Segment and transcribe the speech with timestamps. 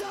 [0.00, 0.08] Ya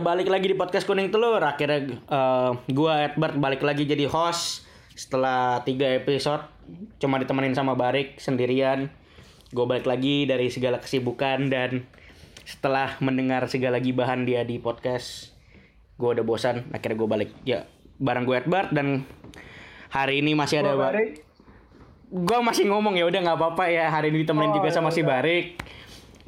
[0.00, 1.44] balik lagi di podcast kuning telur.
[1.44, 4.64] Akhirnya eh, gua Edward balik lagi jadi host
[4.96, 6.48] setelah tiga episode.
[6.96, 9.01] Cuma ditemenin sama Barik sendirian.
[9.52, 11.84] Gue balik lagi dari segala kesibukan dan
[12.42, 15.36] setelah mendengar segala gibahan dia di podcast,
[15.94, 16.72] gue udah bosan.
[16.72, 17.68] Akhirnya gue balik ya
[18.00, 19.04] bareng gue Edward dan
[19.88, 21.20] hari ini masih ada Barik.
[22.08, 24.94] gue masih ngomong ya udah nggak apa-apa ya hari ini ditemenin Oh, juga sama ya
[24.96, 25.08] si udah.
[25.08, 25.46] Barik.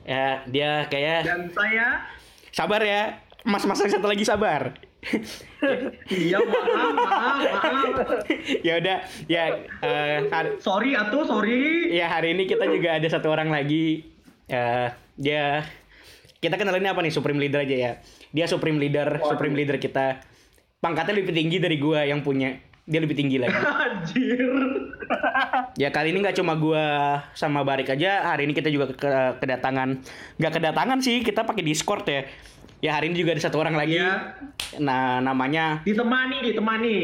[0.04, 2.04] Ya dia kayak Dan saya
[2.52, 4.76] sabar ya mas-mas yang satu lagi sabar
[6.24, 7.38] iya maaf maaf maaf.
[8.60, 9.42] ya udah ya
[10.28, 11.92] hari, Sorry atuh sorry.
[11.92, 14.08] ya hari ini kita juga ada satu orang lagi.
[14.48, 15.64] Eh dia
[16.40, 17.12] kita kenalinnya apa nih?
[17.12, 17.92] Supreme leader aja ya.
[18.32, 20.20] Dia supreme leader supreme leader kita.
[20.80, 22.60] Pangkatnya lebih tinggi dari gua yang punya.
[22.84, 23.56] Dia lebih tinggi lagi.
[23.84, 24.40] Anjir.
[25.76, 26.84] ya kali ini nggak cuma gua
[27.32, 28.28] sama Barik aja.
[28.28, 30.04] Hari ini kita juga ke- kedatangan.
[30.36, 32.28] Nggak kedatangan sih kita pakai discord ya
[32.84, 34.36] ya hari ini juga ada satu orang lagi Iya.
[34.76, 36.96] nah namanya Ditemani ditemani.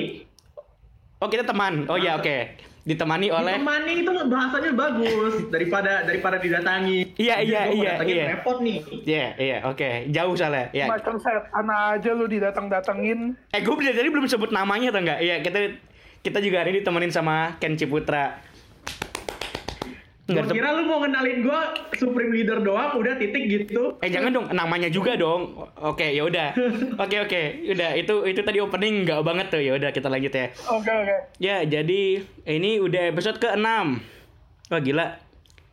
[1.25, 7.13] oh kita teman oh ya oke ditemani oleh Ditemani itu bahasanya bagus daripada daripada didatangi.
[7.21, 8.25] Iya, iya, iya, datangin iya.
[8.33, 8.79] Repot nih.
[9.05, 10.09] Iya, iya, oke.
[10.09, 10.73] Jauh soalnya.
[10.73, 10.89] Ya.
[10.89, 13.37] Macam setan aja lu didatang-datangin.
[13.53, 15.21] Eh, gue dari tadi belum sebut namanya atau enggak?
[15.21, 15.77] Iya, kita
[16.25, 18.41] kita juga hari ini ditemenin sama Ken Ciputra.
[20.31, 23.99] Gua kira lu mau kenalin gua Supreme Leader doang udah titik gitu.
[23.99, 25.59] Eh, jangan dong, namanya juga dong.
[25.83, 26.55] Oke, ya udah.
[27.03, 27.43] Oke, oke.
[27.75, 29.59] Udah, itu itu tadi opening enggak banget tuh.
[29.59, 30.47] Ya udah, kita lanjut ya.
[30.71, 31.17] Oke oke.
[31.43, 33.67] Ya, jadi ini udah episode ke-6.
[34.71, 35.07] Wah, gila.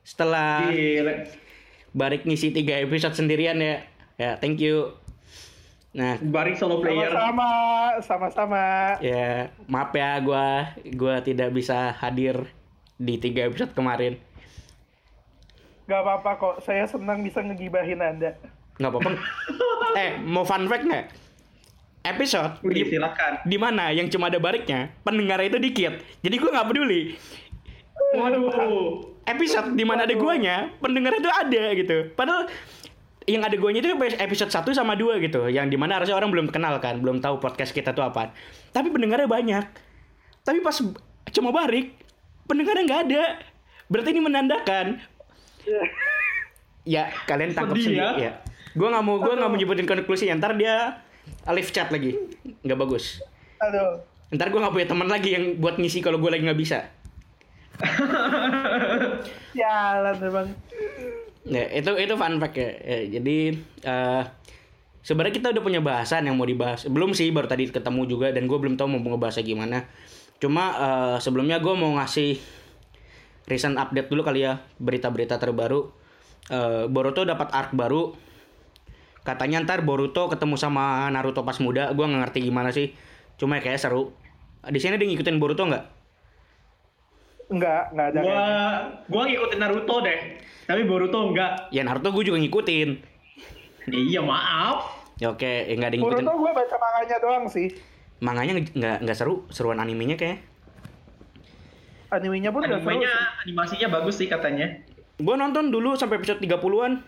[0.01, 1.13] Setelah Gila.
[1.93, 3.85] Barik ngisi 3 episode sendirian ya.
[4.17, 4.97] Ya, thank you.
[5.97, 7.09] Nah, Barik solo player.
[7.09, 7.49] Sama-sama,
[8.05, 8.63] sama-sama.
[9.01, 12.49] Ya, maaf ya gua gua tidak bisa hadir
[13.01, 14.21] di tiga episode kemarin.
[15.87, 18.35] Gak apa-apa kok, saya senang bisa ngegibahin Anda.
[18.77, 19.11] Nggak apa-apa.
[20.03, 21.05] eh, mau fun fact nggak?
[22.07, 23.43] Episode Wih, di, silakan.
[23.43, 25.99] di mana yang cuma ada bariknya, pendengar itu dikit.
[26.23, 27.15] Jadi gua nggak peduli.
[28.15, 29.17] Waduh.
[29.27, 31.97] Episode di mana ada guanya, pendengar itu ada gitu.
[32.15, 32.47] Padahal
[33.27, 33.91] yang ada guanya itu
[34.23, 35.51] episode 1 sama 2 gitu.
[35.51, 38.31] Yang di mana harusnya orang belum kenal kan, belum tahu podcast kita tuh apa.
[38.71, 39.65] Tapi pendengarnya banyak.
[40.47, 40.79] Tapi pas
[41.35, 41.91] cuma barik,
[42.47, 43.23] pendengarnya nggak ada.
[43.91, 44.85] Berarti ini menandakan
[46.97, 48.11] ya kalian tangkap sendiri ya.
[48.15, 48.31] ya.
[48.77, 50.39] Gue nggak mau gue nggak mau nyebutin konklusinya.
[50.39, 51.03] Ntar dia
[51.51, 52.15] live chat lagi,
[52.63, 53.19] nggak bagus.
[53.59, 54.01] Aduh.
[54.31, 56.87] Ntar gue nggak punya teman lagi yang buat ngisi kalau gue lagi nggak bisa.
[59.59, 60.47] Jalan memang.
[61.47, 62.71] Ya, itu itu fun fact ya.
[62.83, 63.37] Ya, jadi
[63.87, 64.23] eh
[65.05, 66.83] sebenarnya kita udah punya bahasan yang mau dibahas.
[66.91, 69.87] Belum sih, baru tadi ketemu juga dan gue belum tahu mau ngebahasnya gimana.
[70.43, 72.35] Cuma eh, sebelumnya gue mau ngasih
[73.47, 75.87] recent update dulu kali ya berita-berita terbaru.
[76.51, 78.11] Eh, Boruto dapat arc baru.
[79.23, 81.91] Katanya ntar Boruto ketemu sama Naruto pas muda.
[81.91, 82.91] Gue nggak ngerti gimana sih.
[83.39, 84.11] Cuma kayak seru.
[84.67, 85.85] Di sini dia ngikutin Boruto nggak?
[87.47, 88.19] Enggak, enggak ada.
[88.19, 88.43] Gua
[89.07, 90.19] gua ngikutin Naruto deh.
[90.67, 91.71] Tapi Boruto enggak.
[91.71, 92.89] Ya Naruto gue juga ngikutin.
[93.87, 95.07] Iya, maaf.
[95.15, 96.25] Ya oke, ya nggak ada yang ngikutin.
[96.27, 97.67] Boruto gue baca manganya doang sih.
[98.17, 100.41] manganya nggak nggak seru seruan animenya kayak
[102.07, 103.11] Animenya pun Animenya,
[103.43, 104.79] animasinya bagus sih katanya.
[105.17, 107.01] gue nonton dulu sampai episode 30-an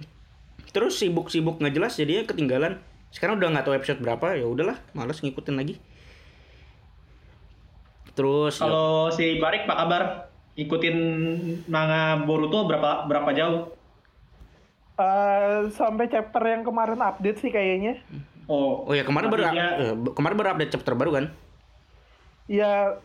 [0.74, 2.82] terus sibuk-sibuk nggak jelas jadinya ketinggalan
[3.14, 5.78] sekarang udah nggak tahu episode berapa ya udahlah males ngikutin lagi
[8.18, 10.04] terus ya, Kalau si Barik apa kabar?
[10.60, 10.98] Ikutin
[11.72, 13.72] manga Boruto berapa berapa jauh?
[15.00, 18.04] Eh, sampai chapter yang kemarin update sih kayaknya.
[18.52, 21.26] Oh, oh ya kemarin baru eh, kemarin baru update chapter baru kan
[22.50, 22.98] Ya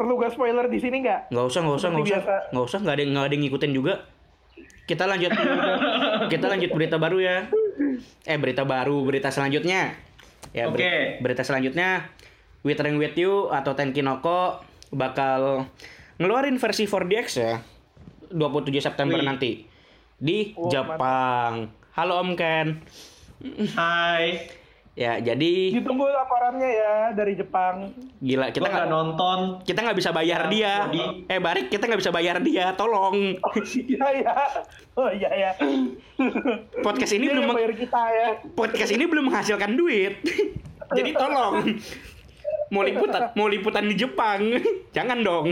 [0.00, 1.28] perlu gak spoiler di sini nggak?
[1.28, 2.20] nggak usah nggak usah nggak usah.
[2.48, 3.94] nggak usah nggak ada nggak ada yang ngikutin juga.
[4.82, 5.30] Kita lanjut.
[6.26, 7.36] Kita lanjut berita baru ya.
[8.24, 9.92] Eh berita baru berita selanjutnya.
[10.50, 10.94] Ya beri- Oke.
[11.20, 12.08] berita selanjutnya.
[12.60, 15.68] Withering with You atau Tenkinoko bakal
[16.16, 17.54] ngeluarin versi 4DX ya
[18.28, 18.40] 27
[18.80, 19.24] September Wih.
[19.24, 19.50] nanti
[20.16, 21.70] di Oh, Jepang.
[21.92, 22.80] Halo Om Ken.
[23.70, 24.59] Hai.
[24.92, 27.88] Ya jadi Ditunggu laporannya ya dari Jepang.
[28.18, 29.38] gila kita nggak nonton.
[29.62, 33.38] kita nggak bisa bayar Ya, dia jadi- eh Barik kita nggak bisa bayar dia tolong
[33.38, 34.34] Oh iya ya.
[34.94, 35.50] Oh iya ya.
[36.80, 38.28] podcast ini Dia belum bayar kita ya.
[38.52, 40.20] podcast ini belum menghasilkan duit.
[40.90, 41.54] Jadi tolong.
[42.68, 44.42] Mau liputan, mau liputan di Jepang.
[44.90, 45.46] Jangan dong.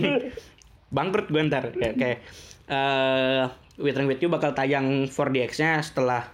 [0.89, 2.19] bangkrut gue ntar kayak kayak
[2.67, 3.45] eh
[3.77, 6.27] Withering With You bakal tayang 4DX-nya setelah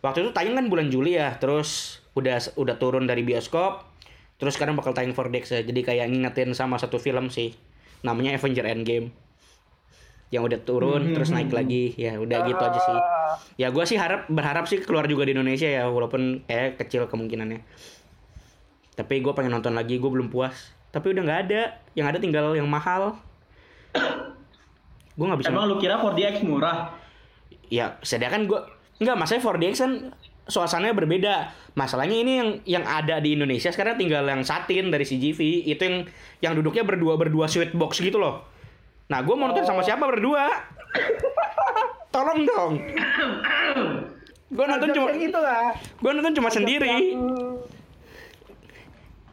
[0.00, 3.86] waktu itu tayang kan bulan Juli ya terus udah udah turun dari bioskop
[4.34, 5.60] terus sekarang bakal tayang 4DX ya.
[5.62, 7.54] Jadi kayak ngingetin sama satu film sih.
[8.02, 9.14] Namanya Avenger Endgame.
[10.34, 11.94] Yang udah turun terus naik lagi.
[11.94, 13.00] Ya udah gitu aja sih.
[13.62, 17.62] Ya gue sih harap berharap sih keluar juga di Indonesia ya walaupun kayak kecil kemungkinannya.
[18.98, 20.74] Tapi gue pengen nonton lagi gue belum puas.
[20.90, 21.62] Tapi udah nggak ada.
[21.94, 23.14] Yang ada tinggal yang mahal.
[25.14, 26.90] Gue nggak bisa Emang lu kira 4DX murah?
[27.72, 28.60] ya sediakan gue
[29.00, 29.92] nggak masalahnya 4DX kan
[30.44, 31.34] suasananya berbeda
[31.72, 35.96] masalahnya ini yang yang ada di Indonesia sekarang tinggal yang satin dari CGV itu yang
[36.44, 38.44] yang duduknya berdua berdua sweet box gitu loh
[39.08, 40.48] nah gue mau nonton sama siapa berdua
[42.14, 42.72] tolong dong
[44.54, 45.74] gue nonton cuma yang itulah.
[45.74, 47.10] gue nonton cuma Ajak sendiri yang-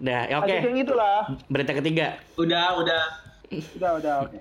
[0.02, 0.50] ya oke.
[0.50, 1.30] Yang itulah.
[1.46, 2.18] Berita ketiga.
[2.34, 3.04] Udah, udah.
[3.54, 4.40] Udah, udah, oke.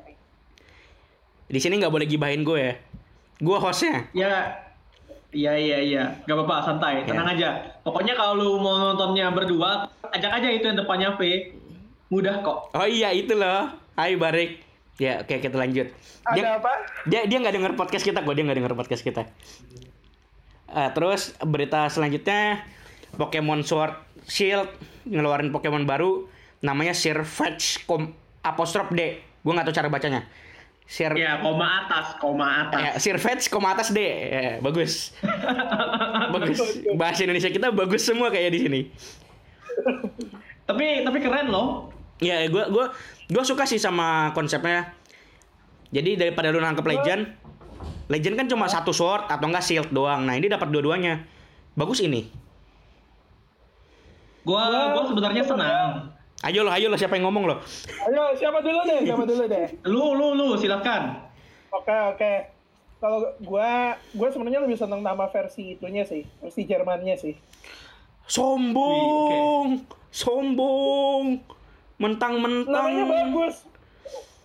[1.53, 2.75] Di sini nggak boleh gibahin gue ya.
[3.45, 4.09] Gue hostnya.
[4.17, 4.57] Ya,
[5.31, 7.09] iya iya iya, gak apa-apa santai, Ya.
[7.09, 7.49] tenang aja.
[7.81, 11.21] Pokoknya kalau lu mau nontonnya berdua, ajak aja itu yang depannya V.
[12.09, 12.75] Mudah kok.
[12.75, 13.71] Oh iya itu loh.
[13.95, 14.59] Hai Barik.
[14.97, 15.87] Ya oke kita lanjut.
[16.25, 16.73] Ada Dia apa?
[17.07, 19.23] dia dia nggak denger podcast kita kok dia nggak denger podcast kita.
[20.69, 22.63] Eh, terus berita selanjutnya
[23.13, 23.95] Pokemon Sword
[24.25, 24.69] Shield
[25.05, 26.27] ngeluarin Pokemon baru
[26.61, 29.17] namanya Sirfetch kom apostrof D.
[29.41, 30.27] Gue nggak tahu cara bacanya.
[30.91, 32.83] Sir Ya, koma atas, koma atas.
[32.83, 34.03] Ya, Sirfetch koma atas D.
[34.03, 35.15] Ya, bagus.
[36.35, 36.59] bagus.
[36.99, 38.81] Bahasa Indonesia kita bagus semua kayak di sini.
[40.67, 41.95] Tapi tapi keren loh.
[42.19, 42.91] Ya, gue gua
[43.31, 44.91] gua suka sih sama konsepnya.
[45.95, 47.23] Jadi daripada lu nangkep legend,
[48.11, 50.27] legend kan cuma satu sword atau enggak shield doang.
[50.27, 51.23] Nah, ini dapat dua-duanya.
[51.79, 52.27] Bagus ini.
[54.43, 56.19] Gua gua sebenarnya senang.
[56.41, 57.57] Ayo lo, ayo lo siapa yang ngomong lo?
[58.09, 59.05] Ayo, siapa dulu deh?
[59.05, 59.67] Siapa dulu deh?
[59.85, 61.21] Lu lu lu silakan.
[61.69, 62.33] Oke, oke.
[63.01, 67.37] Kalau gua, gua sebenarnya lebih seneng nama versi itunya sih, versi Jermannya sih.
[68.25, 69.85] Sombong.
[70.09, 71.45] Sombong.
[72.01, 72.73] Mentang-mentang.
[72.73, 73.69] Namanya bagus.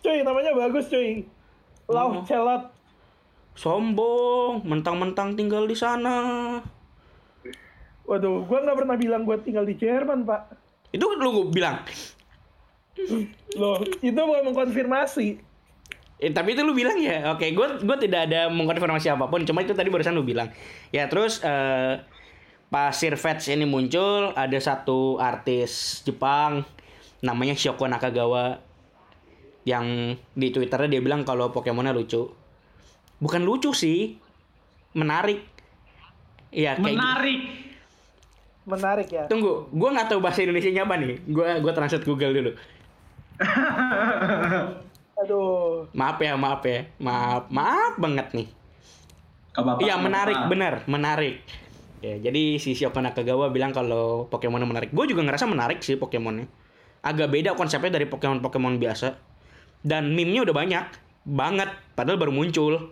[0.04, 1.24] Cuy, namanya bagus cuy.
[1.88, 2.24] Love Oh.
[2.28, 2.64] Celot.
[3.56, 6.60] Sombong, mentang-mentang tinggal di sana.
[8.04, 10.65] Waduh, gua nggak pernah bilang gua tinggal di Jerman, Pak.
[10.96, 11.84] Itu lu bilang.
[13.60, 15.28] Loh, itu mau mengkonfirmasi.
[16.16, 19.60] Eh, tapi itu lu bilang ya, oke, gue gue tidak ada mengkonfirmasi apa pun, cuma
[19.60, 20.48] itu tadi barusan lu bilang.
[20.96, 22.00] Ya terus eh
[22.72, 26.64] pas Sirfetch ini muncul, ada satu artis Jepang
[27.20, 28.64] namanya Shoko Nakagawa
[29.68, 32.32] yang di Twitternya dia bilang kalau Pokemonnya lucu.
[33.20, 34.16] Bukan lucu sih,
[34.96, 35.44] menarik.
[36.56, 37.65] Iya kayak gitu.
[38.66, 39.08] Menarik.
[39.14, 39.30] Ya.
[39.30, 41.22] Tunggu, gue nggak tahu bahasa Indonesia apa nih.
[41.30, 42.52] Gue gue translate Google dulu.
[45.22, 45.88] Aduh.
[45.96, 48.48] Maaf ya, maaf ya, maaf, maaf banget nih.
[49.56, 50.52] Iya menarik, apa-apa.
[50.52, 51.40] benar, menarik.
[52.04, 54.92] Ya, jadi si Shoko Nakagawa bilang kalau Pokemonnya menarik.
[54.92, 56.46] Gue juga ngerasa menarik sih Pokemonnya.
[57.06, 59.16] Agak beda konsepnya dari Pokemon-Pokemon biasa.
[59.80, 60.86] Dan meme-nya udah banyak,
[61.24, 61.70] banget.
[61.96, 62.92] Padahal baru muncul.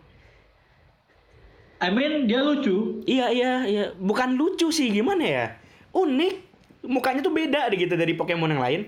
[1.84, 3.04] I mean dia lucu.
[3.04, 3.86] Iya, iya, iya.
[4.00, 5.46] Bukan lucu sih, gimana ya?
[5.94, 6.34] Unik.
[6.84, 8.82] Mukanya tuh beda gitu dari Pokemon yang lain.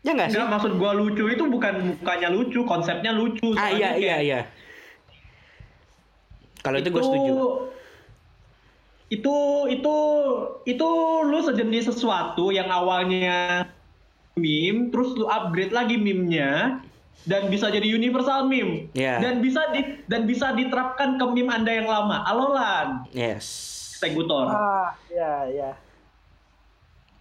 [0.00, 0.38] Ya nggak sih?
[0.38, 3.52] Enggak maksud gua lucu itu bukan mukanya lucu, konsepnya lucu.
[3.58, 4.40] Ah iya, iya, kayak iya.
[6.60, 7.32] Kalau itu gue setuju.
[9.10, 9.36] Itu
[9.72, 9.96] itu
[10.68, 10.88] itu
[11.26, 13.66] lu sejenis sesuatu yang awalnya
[14.38, 16.80] meme, terus lu upgrade lagi meme-nya
[17.26, 18.88] dan bisa jadi universal meme.
[18.96, 19.20] Iya.
[19.20, 22.24] Dan bisa di dan bisa diterapkan ke meme Anda yang lama.
[22.24, 23.79] Alolan, Yes.
[24.00, 24.48] Segutor.
[24.48, 25.70] Ah, ya, ya.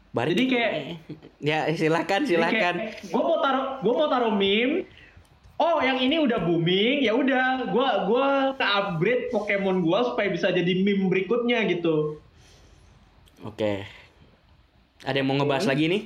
[0.09, 0.33] Barik.
[0.33, 0.71] Jadi kayak
[1.51, 2.75] Ya silakan silakan.
[2.97, 4.87] gue mau taruh gue mau taruh meme
[5.55, 10.49] oh yang ini udah booming ya udah gue gua ke upgrade Pokemon gue supaya bisa
[10.49, 12.17] jadi meme berikutnya gitu
[13.39, 13.85] Oke.
[14.99, 16.01] Ada yang mau ngebahas lagi nih?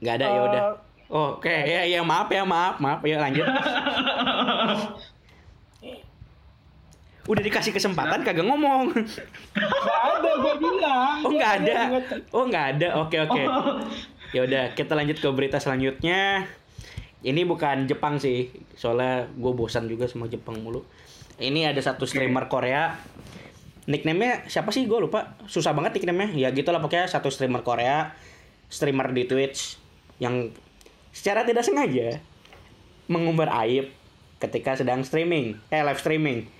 [0.00, 0.62] Nggak ada ya Eh, udah.
[1.06, 3.46] Oh, Oke, ya ya maaf ya maaf maaf ya lanjut.
[7.30, 8.90] Udah dikasih kesempatan kagak ngomong.
[8.90, 11.18] Nggak ada, gua bilang.
[11.22, 11.76] Oh nggak ada.
[12.34, 12.88] Oh nggak ada.
[12.98, 13.42] Oke oke.
[14.32, 16.50] Ya udah kita lanjut ke berita selanjutnya.
[17.22, 20.82] Ini bukan Jepang sih, soalnya gue bosan juga sama Jepang mulu.
[21.38, 22.98] Ini ada satu streamer Korea.
[23.86, 24.90] Nickname-nya siapa sih?
[24.90, 25.38] Gue lupa.
[25.46, 26.34] Susah banget nickname-nya.
[26.34, 28.18] Ya gitulah pokoknya satu streamer Korea,
[28.66, 29.78] streamer di Twitch
[30.18, 30.50] yang
[31.14, 32.18] secara tidak sengaja
[33.06, 33.94] mengumbar aib
[34.42, 36.50] ketika sedang streaming, eh live streaming.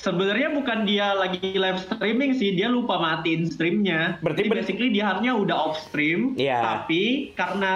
[0.00, 4.16] Sebenarnya bukan dia lagi live streaming sih, dia lupa matiin streamnya.
[4.24, 6.58] Berarti Jadi basically dia harusnya udah off stream, Iya.
[6.60, 7.74] tapi karena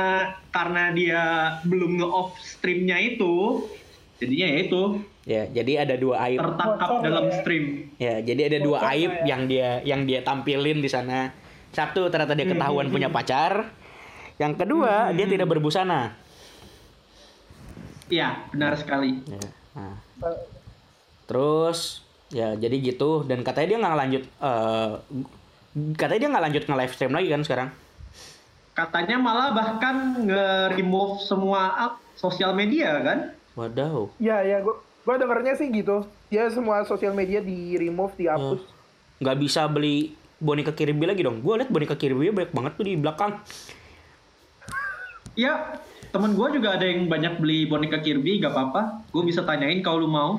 [0.49, 1.23] karena dia
[1.63, 3.69] belum nge-off streamnya itu,
[4.19, 4.83] jadinya ya itu
[5.25, 6.37] Ya, jadi ada dua aib.
[6.37, 7.35] tertangkap Bocor dalam ya.
[7.41, 7.65] stream.
[7.97, 9.25] Ya, jadi ada dua Bocor aib ya.
[9.25, 11.33] yang dia yang dia tampilin di sana.
[11.73, 13.73] Satu ternyata dia ketahuan punya pacar.
[14.37, 16.13] Yang kedua, dia tidak berbusana.
[18.07, 19.25] Iya, benar sekali.
[19.25, 19.41] Ya.
[19.73, 19.97] Nah,
[21.25, 24.93] terus ya jadi gitu dan katanya dia nggak lanjut eh
[25.99, 27.69] katanya dia nggak lanjut nge live stream lagi kan sekarang.
[28.75, 33.19] Katanya malah bahkan nge-remove semua app sosial media kan?
[33.55, 34.11] Wadaw.
[34.19, 36.07] Ya ya gue gue dengernya sih gitu.
[36.31, 38.67] Dia semua sosial media di remove, dihapus.
[39.23, 41.39] Nggak bisa beli boneka Kirby lagi dong.
[41.39, 43.39] Gue liat boneka Kirby banyak banget tuh di belakang.
[45.35, 45.79] Ya,
[46.15, 49.03] temen gue juga ada yang banyak beli boneka Kirby, gak apa-apa.
[49.11, 50.39] Gue bisa tanyain kalau lu mau.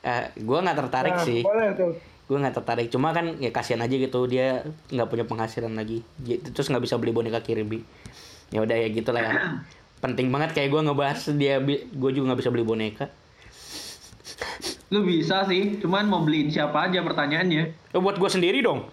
[0.00, 1.40] Eh, gue nggak tertarik Nah, sih.
[1.42, 1.92] Boleh tuh.
[2.28, 6.04] gue nggak tertarik cuma kan ya kasihan aja gitu dia nggak punya penghasilan lagi
[6.52, 7.80] terus nggak bisa beli boneka Kirby
[8.52, 9.32] ya udah ya gitulah ya
[10.04, 13.08] penting banget kayak gue ngebahas dia gue juga nggak bisa beli boneka
[14.88, 17.64] Lu bisa sih, cuman mau beliin siapa aja pertanyaannya.
[17.92, 18.88] Eh, buat gue sendiri dong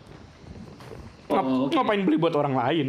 [1.28, 1.76] Ngap- Oh, oke.
[1.76, 2.88] ngapain beli buat orang lain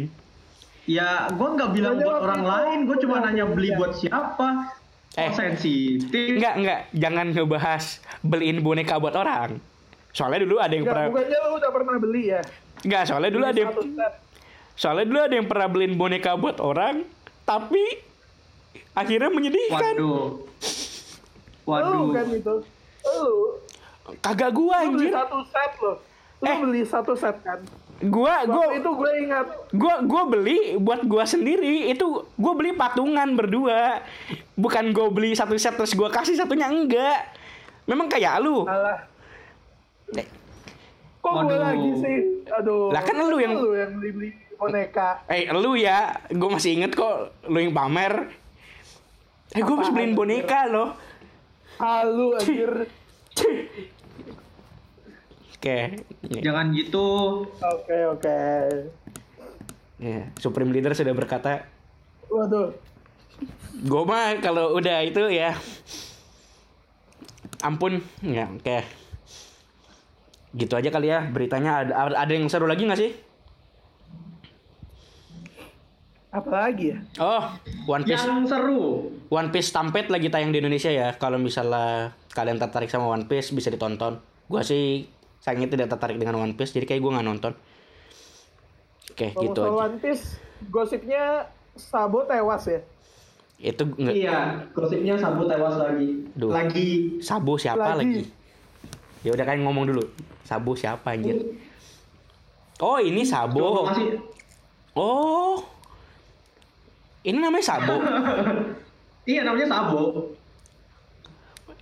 [0.87, 4.76] Ya, gue nggak bilang buat orang itu lain, gue cuma nanya beli buat siapa.
[5.17, 5.25] Eh.
[5.25, 6.37] Oh, sensitif.
[6.37, 6.79] Enggak, enggak.
[6.93, 7.83] Jangan ngebahas
[8.21, 9.57] beliin boneka buat orang.
[10.13, 11.09] Soalnya dulu ada yang Enggak, pernah...
[11.09, 12.41] bukannya lu udah pernah beli ya?
[12.85, 13.71] Enggak, soalnya dulu ada yang...
[14.77, 17.01] Soalnya dulu ada yang pernah beliin boneka buat orang,
[17.43, 17.81] tapi
[18.93, 19.97] akhirnya menyedihkan.
[19.97, 20.21] Waduh.
[21.65, 22.05] Lu Waduh.
[22.13, 22.55] kan itu.
[23.03, 23.33] Lu.
[24.21, 25.97] Kagak gua Lu beli satu set loh.
[26.37, 26.57] Lu Eh.
[26.61, 27.59] beli satu set kan?
[27.99, 29.45] Gua gua Waktu itu gue ingat.
[29.73, 31.89] gua gua beli buat gua sendiri.
[31.89, 34.05] Itu gua beli patungan berdua.
[34.57, 37.29] Bukan gua beli satu set terus gua kasih satunya enggak.
[37.85, 38.65] Memang kayak lu.
[38.65, 39.05] Alah.
[40.11, 40.25] Eh,
[41.17, 42.17] Kok gue lagi sih?
[42.49, 42.89] Aduh.
[42.89, 45.21] Lah kan lu yang- Lu yang beli-beli boneka.
[45.27, 48.31] Eh, lu ya, gue masih inget kok lu yang pamer.
[49.51, 50.17] Eh, gue Apaan, beliin anjir?
[50.17, 50.89] boneka loh.
[51.77, 52.71] Halu anjir.
[55.57, 55.77] Oke,
[56.23, 57.07] ya, Jangan gitu.
[57.49, 58.39] Oke, oke.
[59.97, 61.65] ya, Supreme Leader sudah berkata,
[62.27, 62.71] Waduh.
[63.77, 65.53] Gue mah kalau udah itu ya,
[67.61, 68.81] ampun, ya oke.
[70.57, 71.85] Gitu aja kali ya beritanya.
[71.85, 73.11] Ada, ada yang seru lagi nggak sih?
[76.33, 76.97] Apalagi ya?
[77.21, 77.43] Oh,
[77.89, 78.25] One Piece.
[78.25, 79.09] Yang seru.
[79.29, 81.13] One Piece Stampede lagi tayang di Indonesia ya.
[81.17, 84.21] Kalau misalnya kalian tertarik sama One Piece bisa ditonton.
[84.49, 85.09] Gua sih
[85.41, 87.53] sayangnya tidak tertarik dengan One Piece, jadi kayak gua nggak nonton.
[89.13, 89.81] Oke, Ngomong gitu soal aja.
[89.87, 90.25] One Piece,
[90.69, 91.23] gosipnya
[91.77, 92.81] Sabo tewas ya?
[93.57, 94.37] Itu nggak Iya,
[94.69, 96.29] gosipnya Sabu tewas lagi.
[96.33, 96.53] Duh.
[96.53, 97.17] Lagi.
[97.17, 98.21] Sabu siapa Lagi.
[98.21, 98.21] lagi?
[99.25, 100.03] Ya udah kan ngomong dulu.
[100.43, 101.41] Sabu siapa anjir?
[102.77, 103.25] Oh, ini.
[103.25, 104.21] Masih
[104.93, 105.57] Oh.
[107.21, 107.95] Ini namanya Sabo.
[109.27, 110.31] Iya namanya Sabo.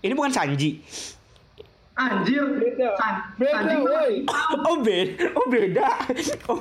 [0.01, 0.81] Ini bukan Sanji.
[1.93, 2.41] Anjir.
[2.57, 2.89] Beda.
[2.97, 4.13] San, Beda, Sanji mah- woi.
[4.65, 5.87] Oh beda, oh beda.
[6.47, 6.57] Oh,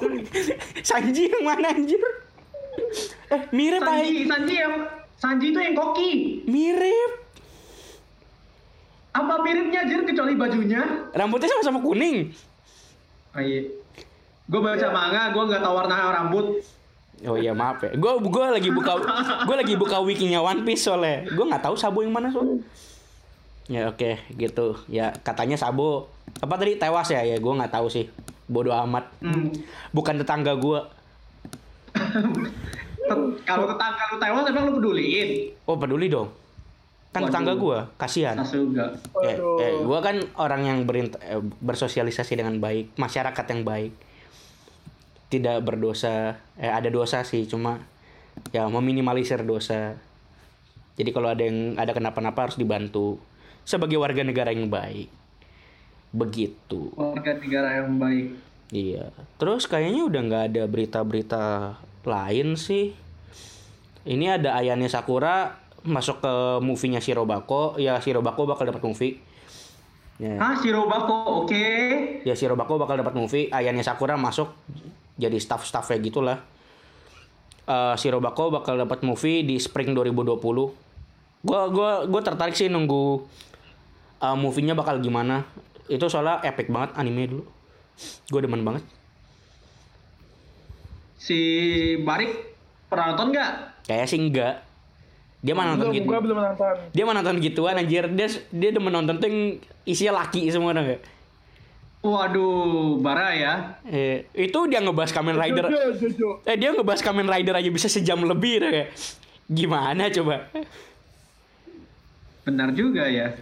[0.81, 2.03] Sanji yang mana anjir?
[3.27, 4.23] Eh mirip Sanji, Sanji.
[4.29, 4.75] Sanji yang
[5.25, 6.45] Sanji itu yang koki.
[6.45, 7.13] Mirip.
[9.17, 10.85] Apa miripnya anjir kecuali bajunya?
[11.17, 12.29] Rambutnya sama-sama kuning.
[13.33, 13.65] Oh, iya.
[14.45, 16.61] Gue baca manga, gue nggak tahu warna rambut.
[17.25, 17.97] Oh iya maaf ya.
[17.97, 19.01] Gue gua lagi buka
[19.49, 21.25] gue lagi buka wikinya One Piece soalnya.
[21.33, 22.61] Gue nggak tahu Sabo yang mana soalnya.
[23.65, 24.77] Ya oke gitu.
[24.93, 26.13] Ya katanya Sabo
[26.45, 28.13] apa tadi tewas ya ya gue nggak tahu sih.
[28.45, 29.09] Bodoh amat.
[29.25, 29.49] Hmm.
[29.97, 30.81] Bukan tetangga gue.
[33.45, 35.29] Kalau tetangga lu tewas emang lu peduliin?
[35.69, 36.33] Oh peduli dong.
[37.15, 37.31] Kan Waduh.
[37.31, 37.79] tetangga gue.
[37.95, 38.37] Kasihan.
[39.23, 43.93] Eh, eh, gue kan orang yang berint- eh, bersosialisasi dengan baik, masyarakat yang baik,
[45.31, 46.43] tidak berdosa.
[46.59, 47.79] Eh ada dosa sih, cuma
[48.51, 49.95] ya meminimalisir dosa.
[50.95, 53.19] Jadi kalau ada yang ada kenapa-napa harus dibantu
[53.63, 55.07] sebagai warga negara yang baik.
[56.11, 56.91] Begitu.
[56.95, 58.27] Warga negara yang baik.
[58.75, 59.11] Iya.
[59.39, 61.45] Terus kayaknya udah nggak ada berita-berita
[62.05, 62.95] lain sih.
[64.05, 67.81] Ini ada Ayane Sakura masuk ke movie-nya Shirobako.
[67.81, 69.21] Ya Shirobako bakal dapat movie.
[70.21, 70.39] Ya.
[70.39, 71.67] Ah, Shirobako, oke.
[72.23, 73.49] Ya Shirobako bakal dapat movie.
[73.49, 74.53] Ayane Sakura masuk
[75.17, 76.39] jadi staff-staffnya gitulah.
[77.65, 80.37] Eh Shirobako bakal dapat movie di spring 2020.
[81.45, 83.25] Gua gua gua tertarik sih nunggu
[84.21, 85.45] eh, movie-nya bakal gimana.
[85.89, 87.45] Itu soalnya epic banget anime dulu.
[88.31, 88.83] Gue demen banget.
[91.25, 91.39] Si
[92.05, 92.53] Barik
[92.93, 93.53] pernah nonton nggak?
[93.89, 94.61] Kayak sih enggak.
[95.41, 96.09] Dia mah nonton gitu.
[96.09, 98.05] gue belum nonton Dia mah nonton gituan anjir.
[98.13, 99.57] Dia dia demen nonton tuh yang
[99.89, 101.01] isinya laki semua dong ya.
[102.05, 103.81] Waduh, bara ya.
[103.89, 105.65] Eh, itu dia ngebahas Kamen Rider.
[105.65, 106.29] Jojo, Jojo.
[106.45, 108.69] Eh dia ngebahas Kamen Rider aja bisa sejam lebih deh.
[108.69, 108.89] kayak.
[109.49, 110.53] Gimana coba?
[112.45, 113.33] Benar juga ya.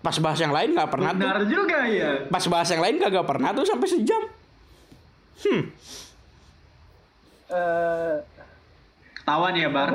[0.00, 1.28] Pas bahas yang lain nggak pernah tuh.
[1.28, 2.24] Benar juga ya.
[2.32, 4.22] Pas bahas yang lain kagak pernah tuh sampai sejam.
[5.44, 5.62] Hmm.
[7.46, 8.14] Eh,
[9.22, 9.90] Ketahuan ya, Bar.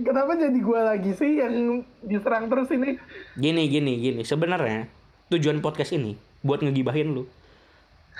[0.00, 2.96] kenapa jadi gue lagi sih yang diserang terus ini
[3.36, 4.22] Gini gini gini.
[4.22, 4.86] Sebenarnya
[5.30, 7.26] tujuan podcast ini buat ngegibahin lu.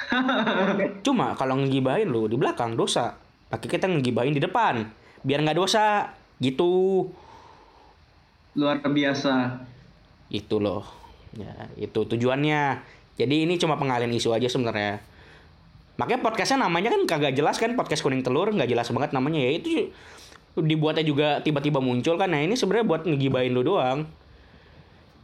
[1.06, 3.16] Cuma kalau ngegibahin lu di belakang dosa.
[3.50, 4.86] Pakai kita ngegibahin di depan.
[5.26, 6.14] Biar nggak dosa.
[6.38, 7.06] Gitu.
[8.58, 9.62] Luar biasa.
[10.30, 10.86] Itu loh.
[11.34, 12.82] Ya, itu tujuannya.
[13.18, 15.02] Jadi ini cuma pengalian isu aja sebenarnya.
[16.00, 19.60] Makanya podcastnya namanya kan kagak jelas kan podcast kuning telur nggak jelas banget namanya ya
[19.60, 19.92] itu
[20.56, 22.32] dibuatnya juga tiba-tiba muncul kan.
[22.32, 24.08] Nah ini sebenarnya buat ngegibahin lu doang.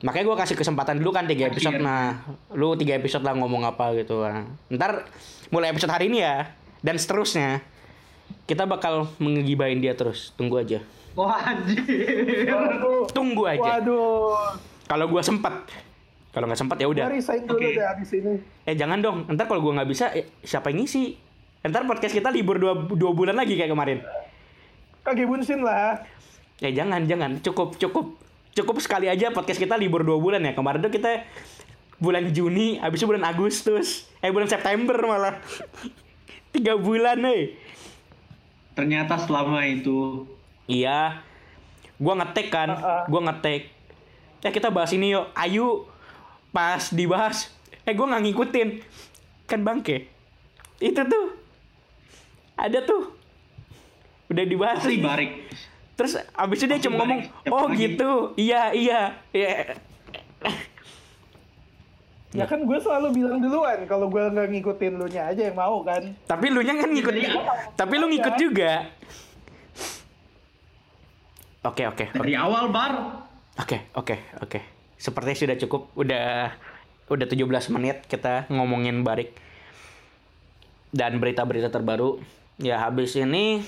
[0.04, 1.80] Makanya gue kasih kesempatan dulu kan tiga episode.
[1.80, 2.20] Nah,
[2.52, 4.20] lu tiga episode lah ngomong apa gitu.
[4.20, 5.08] Nah, ntar
[5.48, 6.52] mulai episode hari ini ya
[6.84, 7.64] dan seterusnya
[8.44, 10.36] kita bakal mengegibahin dia terus.
[10.36, 10.84] Tunggu aja.
[11.16, 11.80] Wah, anjir.
[12.52, 13.80] waduh Tunggu aja.
[13.80, 14.36] waduh
[14.84, 15.64] Kalau gue sempat.
[16.36, 17.08] Kalau nggak sempat ya gue udah.
[17.08, 17.80] resign dulu Oke.
[17.80, 18.32] deh abis ini
[18.68, 21.16] Eh jangan dong, ntar kalau gue nggak bisa, eh, siapa yang ngisi?
[21.64, 24.04] Ntar podcast kita libur dua, dua bulan lagi kayak kemarin.
[25.00, 26.04] kage bunsin lah
[26.58, 28.20] Eh jangan, jangan, cukup, cukup,
[28.52, 30.52] cukup sekali aja podcast kita libur dua bulan ya.
[30.52, 31.24] Kemarin tuh kita
[31.96, 35.40] bulan Juni, habis itu bulan Agustus, eh bulan September malah.
[36.52, 37.56] Tiga bulan nih.
[38.76, 40.28] Ternyata selama itu
[40.68, 41.24] Iya,
[41.96, 43.08] gua ngetek kan, Uh-uh.
[43.08, 43.72] gua ngetek.
[44.44, 45.88] Ya kita bahas ini yuk, ayo.
[46.56, 47.52] Pas dibahas,
[47.84, 48.68] eh gua nggak ngikutin,
[49.44, 50.08] kan bangke.
[50.80, 51.36] Itu tuh,
[52.56, 53.12] ada tuh,
[54.32, 54.80] udah dibahas.
[54.80, 55.52] pasti barik.
[55.96, 57.20] Terus abis itu dia cuma ngomong,
[57.52, 59.00] oh pagi." gitu, iya iya,
[59.32, 59.76] iya.
[62.32, 65.80] ya kan gue selalu bilang duluan kalau gue nggak ngikutin lu nya aja yang mau
[65.80, 67.32] kan Tapi lu nya kan ngikut, Iya.
[67.72, 68.40] tapi lu ngikut Ya.
[68.40, 68.72] juga.
[71.64, 72.20] Oke oke oke.
[72.20, 72.92] Dari awal bar.
[73.56, 74.75] Oke, oke, oke.
[74.96, 75.82] Sepertinya sudah cukup.
[75.94, 76.52] Udah
[77.06, 79.32] udah 17 menit kita ngomongin Barik.
[80.90, 82.18] Dan berita-berita terbaru.
[82.56, 83.60] Ya, habis ini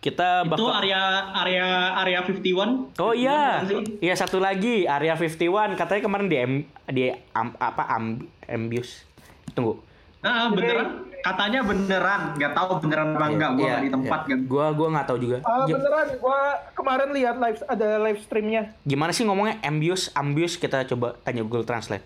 [0.00, 1.00] kita Itu bakal area
[1.44, 1.66] area
[2.00, 2.96] area 51.
[2.96, 3.60] Oh iya.
[4.00, 6.52] Iya, satu lagi Area 51 katanya kemarin di M,
[6.88, 9.04] di am- apa am, Ambius.
[9.52, 9.89] Tunggu.
[10.20, 10.88] Nah, beneran.
[11.20, 12.22] Katanya beneran.
[12.34, 13.50] Nggak tahu beneran apa enggak.
[13.50, 14.30] Gua Iya, nggak di tempat iya.
[14.30, 14.38] kan.
[14.46, 15.36] Gua gua nggak tahu juga.
[15.42, 16.40] ah Gi- beneran gue
[16.72, 21.62] kemarin lihat live ada live streamnya Gimana sih ngomongnya Ambius, Ambius kita coba tanya Google
[21.62, 22.04] Translate.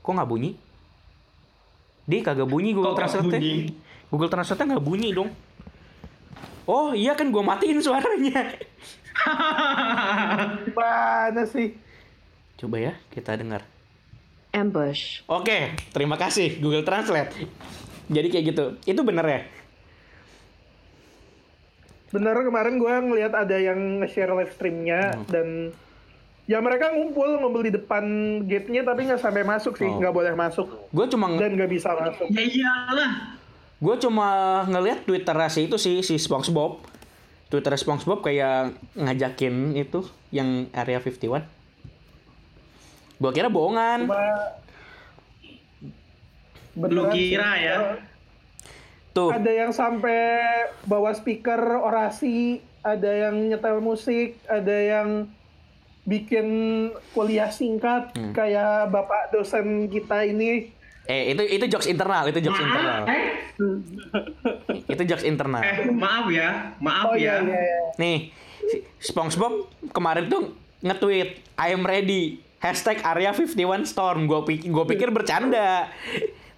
[0.00, 0.50] Kok nggak bunyi?
[2.02, 3.26] Di kagak bunyi Google Kok Translate.
[3.28, 3.54] bunyi?
[4.06, 5.30] Google Translate nggak bunyi dong.
[6.64, 8.46] Oh iya kan gua matiin suaranya.
[10.72, 11.78] mana sih
[12.56, 13.62] Coba ya kita dengar.
[14.52, 17.32] Ambush, Oke, terima kasih Google Translate.
[18.06, 18.64] Jadi kayak gitu.
[18.84, 19.40] Itu bener ya?
[22.12, 25.24] bener kemarin gue ngelihat ada yang nge-share live streamnya Hmm.
[25.26, 25.48] dan
[26.44, 28.04] ya mereka ngumpul ngumpul di depan
[28.44, 29.96] gate-nya tapi nggak sampai masuk sih Oh.
[29.96, 33.12] nggak boleh masuk Gue cuma dan nggak bisa masuk ya iyalah.
[33.80, 34.28] gue cuma
[34.68, 36.84] ngelihat Twitter si itu sih si SpongeBob.
[37.48, 41.48] Twitter SpongeBob kayak ngajakin itu yang Area 51.
[43.22, 43.98] Gua kira bohongan.
[44.02, 44.20] cuma
[46.74, 47.76] Lu kira ya?
[49.12, 49.28] Tuh.
[49.28, 50.16] ada yang sampai
[50.82, 55.28] bawa speaker orasi ada yang nyetel musik ada yang
[56.02, 56.48] bikin
[57.12, 58.32] kuliah singkat Hmm.
[58.32, 63.02] kayak bapak dosen kita ini Eh itu itu jokes internal, itu jokes internal.
[63.02, 63.22] Maaf, eh,
[64.94, 65.58] Itu jokes internal.
[65.60, 67.42] eh, maaf ya, maaf oh ya.
[67.42, 67.80] iya iya, iya.
[67.98, 68.18] Nih,
[68.96, 74.24] SpongeBob kemarin tuh nge-tweet I am ready hashtag Area 51 Storm.
[74.24, 75.90] Gue pikir, gua pikir bercanda.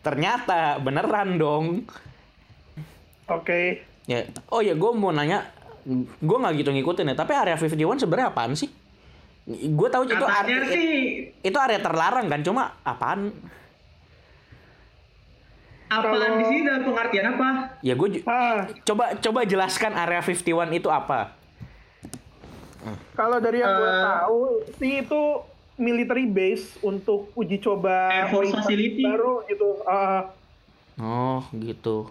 [0.05, 1.67] Ternyata beneran dong.
[3.25, 5.49] oke Ya, oh ya gue mau nanya,
[6.21, 7.17] gue nggak gitu ngikutin ya.
[7.17, 8.69] Tapi Area 51 sebenarnya apaan sih?
[9.49, 10.93] Gue tahu itu area, sih
[11.40, 13.33] itu area terlarang kan, cuma apaan?
[15.85, 17.49] apaan di sini dalam pengertian apa?
[17.81, 21.33] Ya gue ah coba coba jelaskan Area 51 itu apa?
[23.14, 24.03] kalau dari yang gue Eh.
[24.03, 24.40] tahu
[24.77, 25.23] sih itu
[25.77, 29.03] military base untuk uji coba Air Force facility.
[29.03, 30.31] baru gitu Ah,
[30.95, 32.07] Oh gitu.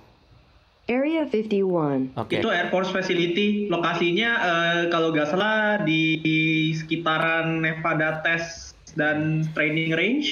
[0.84, 2.43] Area 51, Oke.
[2.43, 3.71] Itu Air Force Facility.
[3.71, 6.19] Lokasinya eh, kalau nggak salah di
[6.73, 10.28] sekitaran Nevada Test dan Training Range.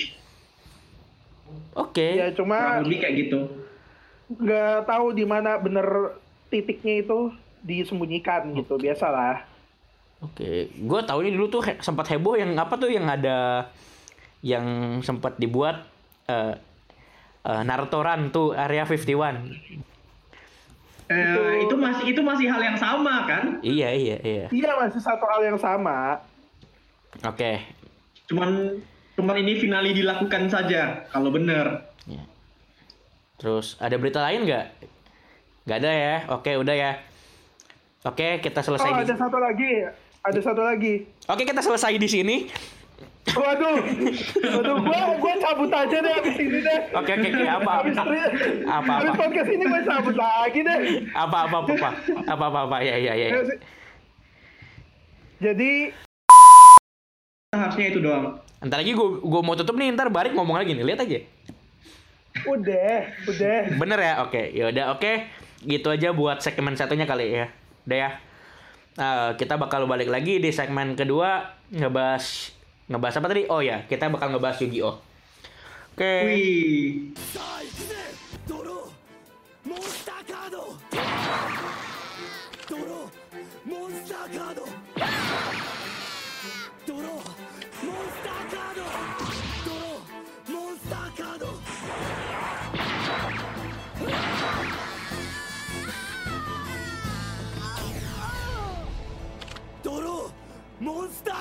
[1.71, 2.19] Oke.
[2.19, 3.39] ya cuma Kurang lebih kayak gitu.
[4.29, 6.15] nggak tahu di mana bener
[6.47, 9.43] titiknya itu disembunyikan gitu biasalah
[10.21, 13.65] Oke, gue tahunya dulu tuh he- sempat heboh yang apa tuh yang ada
[14.45, 15.81] yang sempat dibuat
[16.29, 16.53] eh
[17.41, 19.01] eh, Naruto Run tuh Area 51.
[21.11, 23.59] Eh, itu masih itu masih hal yang sama kan?
[23.65, 24.45] Iya, iya, iya.
[24.47, 26.21] iya masih satu hal yang sama
[27.27, 27.59] Oke.
[28.31, 28.79] Cuman
[29.19, 31.91] cuman ini finali dilakukan saja kalau bener.
[32.07, 32.23] Ya.
[33.35, 34.65] Terus ada berita lain nggak?
[35.67, 36.15] Nggak ada ya.
[36.31, 36.91] Oke, udah ya.
[38.07, 39.71] Oke, kita oh selesai di ada satu lagi
[40.21, 42.37] ada satu lagi Oke, kita selesai di sini.
[43.23, 43.77] waduh
[44.49, 47.43] waduh gua gua cabut aja deh abis ini deh Oke, oke, oke.
[47.45, 47.71] Apa?
[47.79, 47.95] Abis,
[48.65, 49.13] Apa, abis apa?
[49.15, 50.79] podcast ini gue cabut lagi deh
[51.11, 51.89] Apa apa apa apa
[52.27, 52.77] apa apa, apa.
[52.81, 53.29] ya ya ya.
[55.37, 55.93] jadi
[57.51, 58.39] Harusnya itu doang.
[58.63, 61.19] Ntar lagi gue gue mau tutup nih ntar Barik ngomong lagi nih lihat aja.
[62.47, 62.95] udah
[63.27, 64.13] udah Bener ya?
[64.23, 65.27] Oke, ya udah oke.
[65.61, 67.45] Gitu aja buat segmen satunya kali ya.
[67.83, 68.09] Udah ya.
[68.99, 72.51] Eh, kita bakal balik lagi di segmen kedua ngebahas
[72.91, 73.43] ngebahas apa tadi?
[73.47, 74.95] Oh ya, kita bakal ngebahas Yu-Gi-Oh.
[75.95, 76.13] Oke.
[76.27, 77.15] Wih.
[84.53, 84.70] ドロ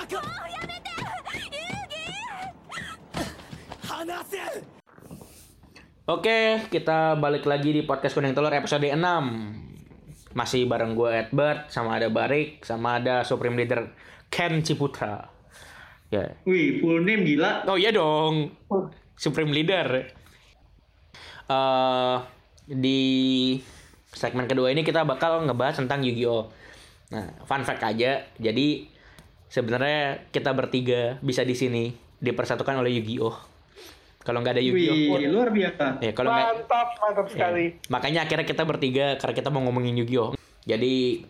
[0.00, 0.88] ーカードやめて
[1.52, 2.08] 遊戯
[3.84, 4.40] 離せ
[6.06, 8.96] Oke, kita balik lagi di podcast Kuning Telur episode 6.
[10.38, 13.90] Masih bareng gue Edward, sama ada Barik, sama ada Supreme Leader
[14.30, 15.28] Ken Ciputra.
[16.08, 16.38] Ya.
[16.46, 17.66] Wih, full name gila.
[17.66, 18.54] Oh iya dong.
[19.18, 20.14] Supreme Leader.
[21.46, 22.16] eh
[22.66, 22.98] di
[24.10, 26.46] segmen kedua ini kita bakal ngebahas tentang Yu-Gi-Oh.
[27.12, 28.22] Nah, fun fact aja.
[28.38, 28.89] Jadi
[29.51, 29.99] sebenarnya
[30.31, 33.35] kita bertiga bisa di sini dipersatukan oleh Yu-Gi-Oh.
[34.21, 35.97] Kalau nggak ada Yu-Gi-Oh, Wih, luar biasa.
[35.99, 40.37] ya kalau mantap mantap sekali Ya, makanya akhirnya kita bertiga karena kita mau ngomongin Yu-Gi-Oh.
[40.63, 41.25] Jadi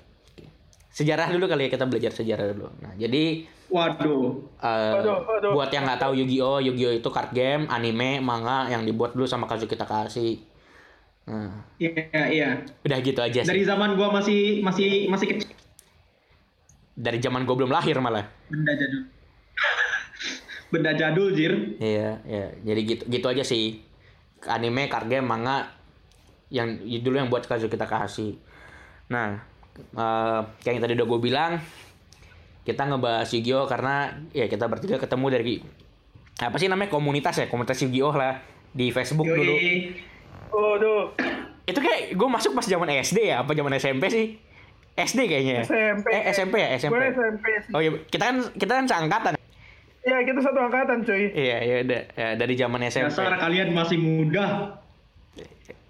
[0.91, 2.67] sejarah dulu kali ya kita belajar sejarah dulu.
[2.77, 4.43] Nah, jadi Waduh.
[4.59, 5.51] eh, Waduh, waduh.
[5.55, 9.47] buat yang nggak tahu Yu-Gi-Oh, Yu-Gi-Oh itu card game, anime, manga yang dibuat dulu sama
[9.47, 10.43] Kazuki Takahashi.
[11.23, 12.49] Nah, Iya, iya.
[12.83, 13.47] udah gitu aja sih.
[13.47, 15.47] Dari zaman gua masih masih masih kecil.
[16.91, 18.27] Dari zaman gue belum lahir malah.
[18.51, 19.01] Benda jadul.
[20.71, 21.53] Benda jadul, Jir.
[21.79, 22.45] Iya, ya.
[22.63, 23.83] Jadi gitu gitu aja sih.
[24.47, 25.69] Anime, card game, manga
[26.51, 28.39] yang dulu yang buat Kazuki Takahashi.
[29.11, 29.39] Nah,
[29.77, 31.51] eh, kayak yang tadi udah gue bilang,
[32.61, 35.53] kita ngebahas Yu-Gi-Oh karena ya kita bertiga ketemu dari
[36.41, 38.37] apa sih namanya komunitas ya komunitas Yu-Gi-Oh lah
[38.71, 39.53] di Facebook dulu.
[39.57, 40.09] Yoi.
[40.51, 41.15] Waduh,
[41.63, 44.35] Itu kayak gue masuk pas zaman SD ya apa zaman SMP sih?
[44.95, 45.53] SD kayaknya.
[45.53, 45.63] ya?
[45.63, 46.07] SMP.
[46.11, 46.93] Eh SMP ya SMP.
[46.95, 47.71] Gue SMP sih.
[47.71, 49.33] Oh iya, kita kan kita kan seangkatan.
[50.01, 51.29] Ya kita satu angkatan cuy.
[51.29, 53.13] Iya, ya udah Ya, dari zaman SMP.
[53.13, 54.77] Dasar kalian masih muda.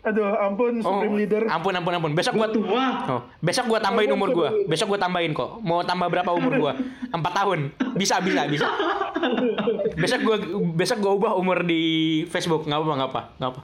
[0.02, 1.46] Aduh, ampun Supreme Leader.
[1.46, 2.12] Oh, Ampun ampun ampun.
[2.18, 2.86] Besok Gua tua.
[3.06, 4.50] Oh, besok gua tambahin umur gua.
[4.66, 5.62] Besok gua tambahin kok.
[5.62, 6.74] Mau tambah berapa umur gua?
[7.14, 7.70] Empat tahun.
[7.94, 8.66] Bisa bisa bisa.
[9.94, 10.38] Besok gua
[10.74, 11.82] besok gua ubah umur di
[12.34, 12.66] Facebook.
[12.66, 13.62] Nggak apa nggak apa nggak apa.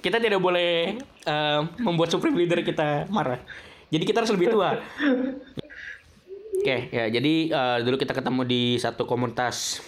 [0.00, 3.44] Kita tidak boleh eh, membuat supreme leader kita marah.
[3.88, 4.78] Jadi kita harus lebih tua.
[6.54, 9.84] Oke ya jadi eh, dulu kita ketemu di satu komunitas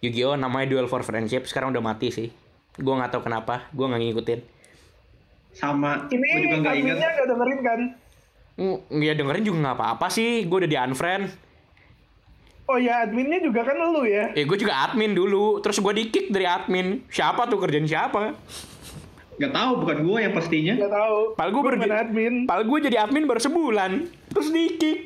[0.00, 1.44] Yu-Gi-Oh namanya Duel for Friendship.
[1.44, 2.28] Sekarang udah mati sih.
[2.76, 3.68] Gua nggak tahu kenapa.
[3.70, 4.40] Gua nggak ngikutin.
[5.52, 6.06] Sama.
[6.06, 6.96] Gua juga Ini nggak ingat.
[6.96, 7.80] adminnya gak dengerin kan?
[8.56, 10.44] Mm, Ya dengerin juga nggak apa-apa sih.
[10.44, 11.24] Gue udah di unfriend.
[12.64, 14.30] Oh ya adminnya juga kan lu ya?
[14.32, 15.58] Eh gue juga admin dulu.
[15.58, 17.02] Terus gue di kick dari admin.
[17.08, 18.32] Siapa tuh kerjaan siapa?
[19.40, 20.76] Gak tahu, bukan gua yang pastinya.
[20.76, 21.18] Gak tahu.
[21.32, 22.34] Pal gue bukan admin.
[22.44, 24.04] Pal gue jadi admin baru sebulan.
[24.28, 24.98] Terus di kick.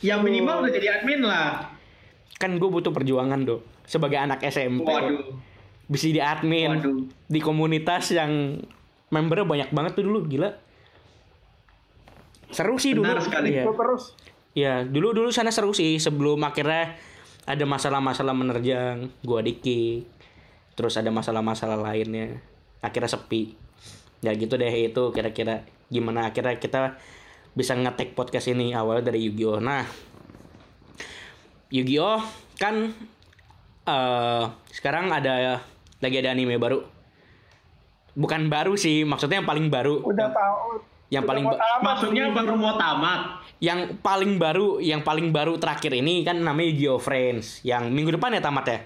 [0.00, 1.68] Yang minimal udah jadi admin lah.
[2.40, 3.60] Kan gue butuh perjuangan do.
[3.84, 4.88] Sebagai anak SMP.
[4.88, 5.36] Waduh.
[5.84, 6.80] Bisa di admin.
[6.80, 7.04] Waduh.
[7.28, 8.64] Di komunitas yang
[9.12, 10.24] membernya banyak banget tuh dulu.
[10.24, 10.48] Gila.
[12.48, 13.04] Seru sih dulu.
[13.04, 13.52] Benar sekali.
[13.52, 13.68] Iya.
[13.68, 14.16] Gua terus.
[14.56, 16.96] Ya, dulu dulu sana seru sih sebelum akhirnya
[17.44, 20.08] ada masalah-masalah menerjang, gua di kick.
[20.72, 22.40] Terus ada masalah-masalah lainnya.
[22.80, 23.54] Akhirnya sepi.
[24.18, 26.98] Ya gitu deh itu kira-kira gimana akhirnya kita
[27.52, 29.58] bisa ngetek podcast ini awalnya dari Yu-Gi-Oh.
[29.58, 29.86] Nah,
[31.68, 32.20] Yu-Gi-Oh
[32.56, 32.92] kan
[33.84, 35.60] eh sekarang ada
[35.98, 36.84] lagi ada anime baru.
[38.12, 40.02] Bukan baru sih, maksudnya yang paling baru.
[40.02, 40.82] Udah tahu.
[41.08, 43.22] Yang Udah paling ba- tamat Maksudnya baru mau tamat.
[43.58, 48.30] yang paling baru yang paling baru terakhir ini kan namanya Yu-Gi-Oh Friends yang minggu depan
[48.30, 48.78] ya tamat ya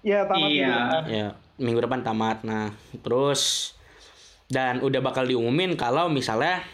[0.00, 0.72] Ya tamat Iya.
[1.04, 2.70] ya minggu depan tamat nah
[3.02, 3.74] terus
[4.48, 6.64] dan udah bakal diumumin kalau misalnya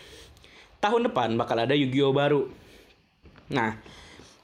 [0.79, 2.45] tahun depan bakal ada Yu-Gi-Oh baru.
[3.51, 3.81] Nah,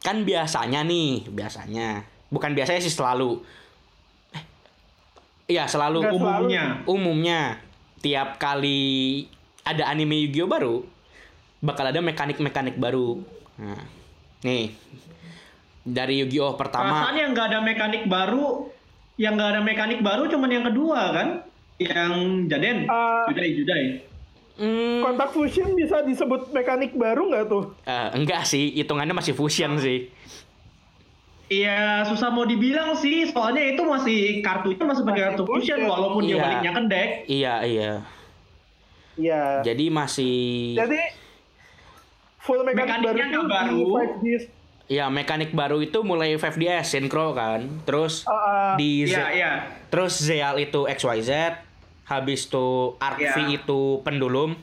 [0.00, 3.44] kan biasanya nih, biasanya bukan biasanya sih selalu.
[4.32, 4.44] Eh,
[5.52, 6.44] Iya selalu Nggak selalu.
[6.48, 6.64] Umumnya.
[6.88, 7.40] umumnya
[8.00, 9.28] tiap kali
[9.68, 10.76] ada anime Yu-Gi-Oh baru
[11.60, 13.20] bakal ada mekanik-mekanik baru.
[13.60, 13.84] Nah,
[14.42, 14.72] nih
[15.84, 18.66] dari Yu-Gi-Oh pertama Perasaan yang nggak ada mekanik baru,
[19.20, 21.28] yang nggak ada mekanik baru cuman yang kedua kan,
[21.76, 22.12] yang
[22.48, 23.28] Jaden, Ah.
[23.28, 23.84] Judai Judai.
[24.56, 27.76] hmm, Kontak fusion bisa disebut mekanik baru nggak tuh?
[27.82, 30.08] eh, enggak sih, hitungannya masih fusion sih.
[31.50, 35.90] Iya susah mau dibilang sih, soalnya itu masih kartunya masih pakai Masih kartu fusion fusion.
[35.90, 36.42] walaupun dia Iya.
[36.42, 37.10] baliknya ke deck.
[37.26, 37.92] Iya iya.
[39.18, 39.42] Iya.
[39.60, 40.36] Jadi masih
[40.78, 41.00] Jadi
[42.38, 44.00] full mekanik Mekaniknya baru baru.
[44.90, 44.92] 5Ds.
[44.92, 47.62] ya mekanik baru itu mulai 5DS synchro kan.
[47.84, 48.74] Terus Ah, ah.
[48.74, 49.52] di Z- Iya iya.
[49.86, 51.30] terus Zeal itu XYZ,
[52.04, 52.66] habis itu
[52.98, 53.56] Arc V Iya.
[53.56, 54.58] itu pendulum,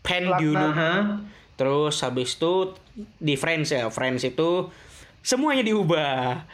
[0.00, 0.72] pendulum.
[0.72, 1.20] Aha.
[1.54, 2.72] Terus habis itu
[3.16, 4.72] di Friends ya, Friends itu
[5.20, 6.48] semuanya diubah.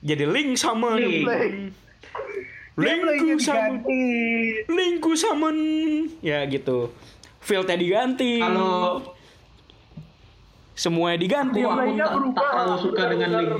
[0.00, 0.96] Jadi Link summon.
[0.96, 1.28] Link.
[2.76, 3.00] Link.
[3.00, 4.04] Linku diganti.
[4.66, 5.56] Linku summon.
[6.20, 6.92] Ya gitu.
[7.38, 8.36] Fieldnya diganti.
[8.36, 9.00] Kalau
[10.76, 11.64] semuanya diganti.
[11.64, 12.48] aku, aku tak, tak berubah.
[12.52, 13.52] terlalu suka dengan Link.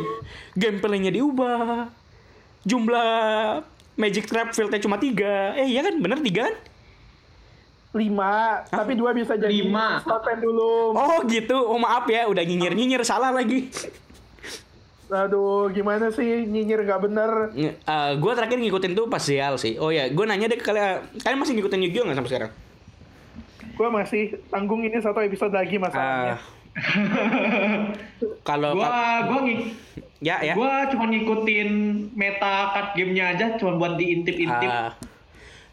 [0.55, 1.89] Gameplaynya diubah.
[2.69, 3.11] Jumlah
[3.97, 5.57] Magic Trap fieldnya cuma tiga.
[5.57, 6.57] Eh iya kan, bener tiga kan?
[7.97, 10.05] Lima, tapi dua bisa jadi Lima.
[10.05, 10.93] slot pendulum.
[10.93, 11.57] Oh gitu.
[11.57, 13.73] Oh maaf ya, udah nyinyir nyinyir salah lagi.
[15.09, 17.31] Aduh, gimana sih nyinyir nggak bener?
[18.21, 19.81] gue terakhir ngikutin tuh pas Zeal sih.
[19.81, 22.53] Oh ya, gue nanya deh ke kalian, kalian masih ngikutin Yu-Gi-Oh nggak sampai sekarang?
[23.77, 26.37] Gue masih tanggung ini satu episode lagi masalahnya.
[26.37, 26.56] Ah.
[28.45, 29.61] Kalau Gua gua ngik,
[30.21, 30.53] ya ya.
[30.53, 31.69] gua cuma ngikutin
[32.13, 34.69] meta card gamenya aja, cuma buat diintip-intip.
[34.69, 34.93] Ah,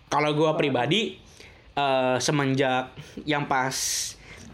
[0.08, 1.20] kalau gue pribadi
[1.74, 2.94] eh, semenjak
[3.28, 3.76] yang pas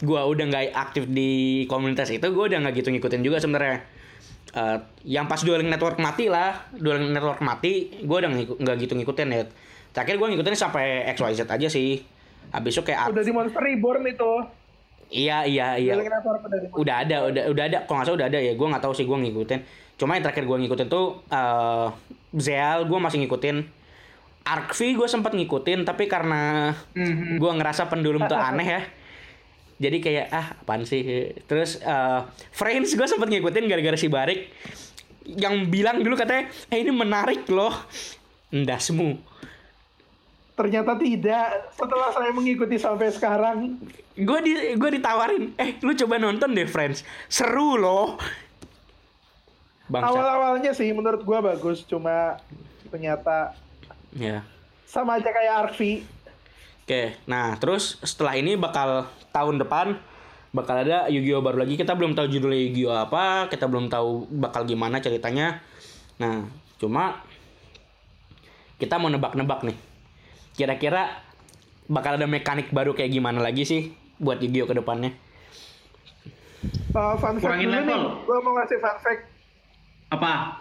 [0.00, 3.84] gue udah nggak aktif di komunitas itu, gue udah nggak gitu ngikutin juga sebenarnya.
[4.50, 9.28] Eh, yang pas dueling network mati lah, dueling network mati, gue udah nggak gitu ngikutin
[9.30, 9.44] ya.
[9.92, 12.02] Terakhir gue ngikutin sampai XYZ aja sih.
[12.50, 14.32] Habis itu kayak Udah di Monster Reborn itu.
[15.10, 15.94] Iya iya iya.
[16.72, 17.78] Udah ada udah udah ada.
[17.84, 18.52] Kalau nggak salah udah ada ya.
[18.54, 19.60] Gue nggak tahu sih gue ngikutin.
[19.94, 21.88] Cuma yang terakhir gue ngikutin tuh eh
[22.32, 23.56] Zeal gue masih ngikutin.
[24.40, 27.36] Arc V gue sempat ngikutin tapi karena Mhm.
[27.36, 28.82] gue ngerasa pendulum tuh aneh ya.
[29.80, 31.02] Jadi kayak ah apaan sih?
[31.44, 32.20] Terus eh
[32.50, 34.48] Friends gue sempat ngikutin gara-gara si Barik.
[35.26, 37.72] Yang bilang dulu katanya eh ini menarik loh.
[38.50, 39.29] Endasmu
[40.60, 41.72] Ternyata tidak.
[41.72, 43.80] Setelah saya mengikuti sampai sekarang,
[44.12, 47.00] gue di gue ditawarin eh lu coba nonton deh Friends
[47.32, 48.20] seru loh
[49.88, 52.36] bangsa awal-awalnya sih menurut gua bagus, cuma
[52.92, 53.56] ternyata
[54.12, 54.44] ya
[54.84, 56.04] sama aja kayak Arfi.
[56.84, 59.96] Oke, nah terus setelah ini bakal tahun depan
[60.50, 61.78] bakal ada Yu-Gi-Oh baru lagi.
[61.78, 65.62] Kita belum tahu judulnya Yu-Gi-Oh apa, kita belum tahu bakal gimana ceritanya.
[66.18, 66.46] Nah,
[66.76, 67.22] cuma
[68.78, 69.89] kita mau nebak-nebak nih.
[70.60, 71.24] Kira-kira
[71.88, 75.16] bakal ada mekanik baru kayak gimana lagi sih buat Yu-Gi-Oh ke depannya?
[76.92, 78.02] Uh, fun fact Kurangin dulu nih, level.
[78.28, 79.22] gua mau ngasih fun fact
[80.12, 80.60] Apa?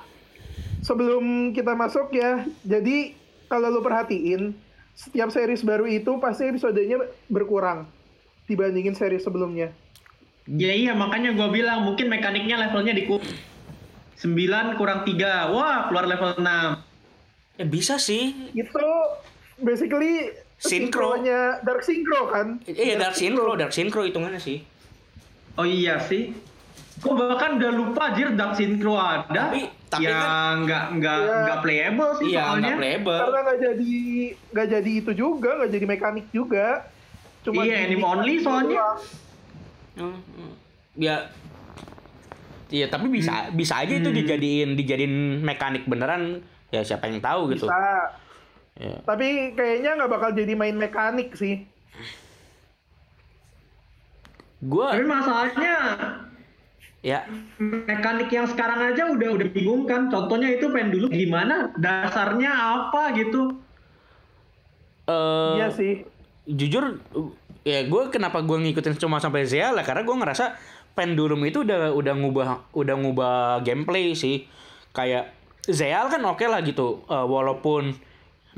[0.80, 2.48] sebelum kita masuk ya.
[2.64, 3.12] Jadi
[3.52, 4.56] kalau lu perhatiin,
[4.96, 7.84] setiap series baru itu pasti episodenya berkurang
[8.48, 9.76] dibandingin series sebelumnya.
[10.48, 15.52] Ya iya makanya gua bilang mungkin mekaniknya levelnya di 9 kurang 3.
[15.52, 17.60] Wah, keluar level 6.
[17.60, 18.32] Ya bisa sih.
[18.56, 18.80] Itu
[19.60, 21.15] basically Synchro.
[21.15, 22.48] sinkronya Dark Synchro kan?
[22.65, 24.60] Iya, Dark Synchro, Dark Synchro hitungannya sih.
[25.56, 26.36] Oh iya sih.
[27.00, 29.24] Gua bahkan udah lupa anjir Dark Synchro ada.
[29.30, 31.38] Tapi- tapi ya kan- nggak nggak Iya.
[31.41, 32.60] nggak playable sih Iya, soalnya.
[32.62, 33.19] nggak playable.
[33.19, 33.95] Karena nggak jadi
[34.52, 36.67] nggak jadi itu juga, nggak jadi mekanik juga.
[37.39, 38.84] Cuma Iya, anime only soalnya.
[39.95, 40.52] Hmm, hmm.
[40.95, 41.15] Ya
[42.69, 46.38] Iya, tapi bisa bisa aja itu dijadiin dijadiin mekanik beneran.
[46.69, 47.65] Ya siapa yang tahu gitu.
[47.65, 48.13] Bisa.
[48.80, 48.96] Ya.
[49.04, 51.68] Tapi kayaknya nggak bakal jadi main mekanik sih.
[54.63, 55.76] Gua Tapi masalahnya
[57.00, 57.24] ya
[57.60, 60.08] mekanik yang sekarang aja udah udah bingung kan.
[60.08, 61.76] Contohnya itu pendulum gimana?
[61.76, 63.60] Dasarnya apa gitu?
[65.08, 65.94] eh Iya sih.
[66.50, 67.30] jujur uh,
[67.62, 70.58] ya gue kenapa gue ngikutin cuma sampai Zeal lah karena gue ngerasa
[70.98, 74.50] pendulum itu udah udah ngubah udah ngubah gameplay sih
[74.89, 75.30] kayak
[75.70, 77.94] Zeal kan oke lah gitu Eh, walaupun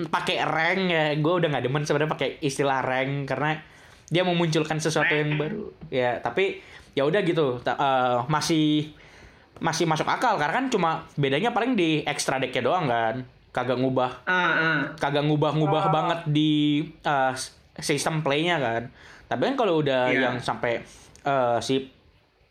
[0.07, 1.05] pakai rank ya.
[1.17, 3.59] Gue udah nggak demen sebenarnya pakai istilah rank karena
[4.07, 5.69] dia memunculkan sesuatu yang baru.
[5.89, 7.59] Ya tapi ya udah gitu.
[7.61, 8.91] Eh, masih
[9.59, 10.39] masih masuk akal.
[10.39, 13.21] Karena kan cuma bedanya paling di extra decknya doang kan.
[13.51, 14.79] Kagak ngubah Ah, ah.
[14.95, 17.35] kagak ngubah-ngubah banget di uh,
[17.75, 18.87] sistem playnya kan.
[19.27, 20.31] Tapi kan kalau udah Iya.
[20.31, 20.79] yang sampai
[21.21, 21.91] eh, si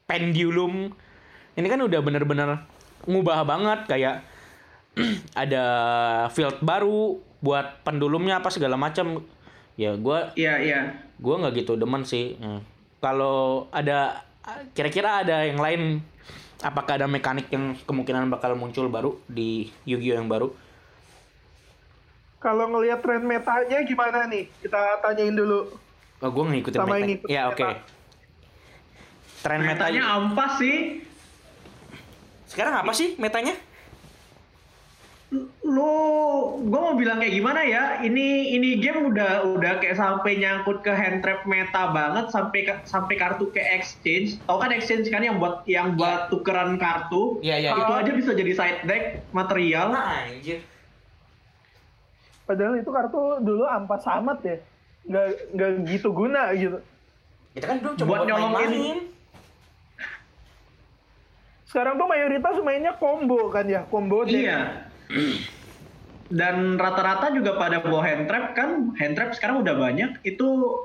[0.05, 0.93] pendulum
[1.53, 2.61] ini kan udah bener-bener
[3.09, 3.81] ngubah banget.
[3.89, 4.17] Kayak
[5.39, 5.65] ada
[6.33, 9.25] field baru buat pendulumnya apa segala macam.
[9.75, 10.81] Ya gua Iya, iya.
[11.17, 12.61] gue nggak gitu demen sih Hmm.
[12.97, 14.25] kalau ada
[14.71, 16.05] kira-kira ada yang lain
[16.59, 20.53] apakah ada mekanik yang kemungkinan bakal muncul baru di Yu-Gi-Oh yang baru
[22.39, 24.49] Kalau ngelihat tren metanya gimana nih?
[24.59, 25.77] Kita tanyain dulu.
[26.19, 27.81] oh, gue ngikutin Sama meta ngikutin ya oke meta.
[29.41, 30.77] tren meta Metanya ampas sih.
[32.47, 33.55] sekarang apa sih metanya
[35.31, 35.95] Lu,
[36.59, 38.03] gue mau bilang kayak gimana ya?
[38.03, 43.15] Ini ini game udah udah kayak sampai nyangkut ke hand trap meta banget sampai sampai
[43.15, 44.43] kartu ke exchange.
[44.51, 47.39] Tahu kan exchange kan yang buat yang buat tukeran kartu?
[47.47, 48.01] Iya, iya, Itu iya.
[48.03, 49.95] aja bisa jadi side deck material.
[49.95, 50.67] anjir
[52.43, 54.59] Padahal itu kartu dulu ampas amat ya.
[55.07, 56.79] Nggak, nggak gitu guna gitu.
[57.55, 59.15] kita kan dulu Buat nyolongin.
[61.71, 64.43] Sekarang tuh mayoritas mainnya combo kan ya, combo deck.
[64.43, 64.90] Iya.
[66.31, 68.95] Dan rata-rata juga pada bawa hand trap kan.
[68.95, 70.23] Hand trap sekarang udah banyak.
[70.23, 70.79] Itu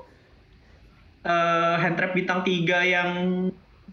[1.22, 3.10] eh, hand trap bintang 3 yang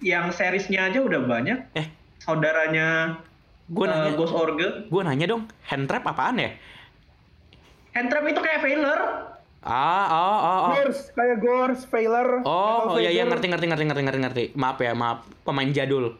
[0.00, 1.58] yang seriesnya aja udah banyak.
[1.74, 1.86] eh
[2.18, 3.18] Saudaranya
[3.64, 4.68] gue eh, nanya Ghost Orge.
[4.84, 6.50] gue nanya dong hand trap apaan ya
[7.92, 9.00] Hand trap itu kayak Veiler.
[9.60, 12.42] ah oh oh oh Gors, kayak Gors, Failer.
[12.42, 14.44] Oh, oh iya iya ngerti ngerti ngerti ngerti ngerti ngerti.
[14.54, 15.22] Maaf ya, maaf.
[15.40, 16.18] Pemain jadul.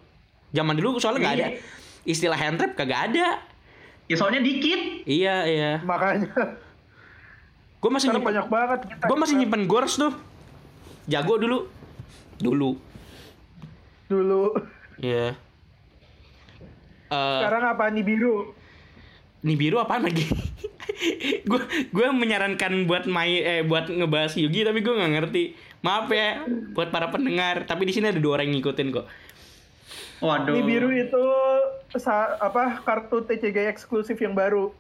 [0.51, 1.59] Zaman dulu soalnya nggak ada Iya.
[2.05, 3.43] istilah hand trap kagak ada.
[4.13, 4.81] Ya soalnya dikit.
[5.09, 5.73] Iya iya.
[5.81, 6.29] Makanya.
[7.81, 9.05] Gue masih nyimpen, banyak banget kita.
[9.09, 10.13] gue masih nyimpen gors tuh.
[11.09, 11.59] Jago dulu.
[12.37, 12.71] Dulu.
[14.13, 14.45] Dulu.
[15.01, 15.33] Iya.
[17.09, 18.53] Eh, Sekarang apa nih biru?
[19.43, 20.23] nih biru apaan lagi?
[21.51, 25.43] gue gue menyarankan buat main eh buat ngebahas Yugi tapi gue nggak ngerti.
[25.83, 26.47] Maaf ya
[26.77, 27.67] buat para pendengar.
[27.67, 29.07] Tapi di sini ada dua orang yang ngikutin kok.
[30.23, 30.55] Waduh.
[30.55, 31.25] Nih biru itu
[31.93, 34.71] sa- apa kartu TCG eksklusif yang baru.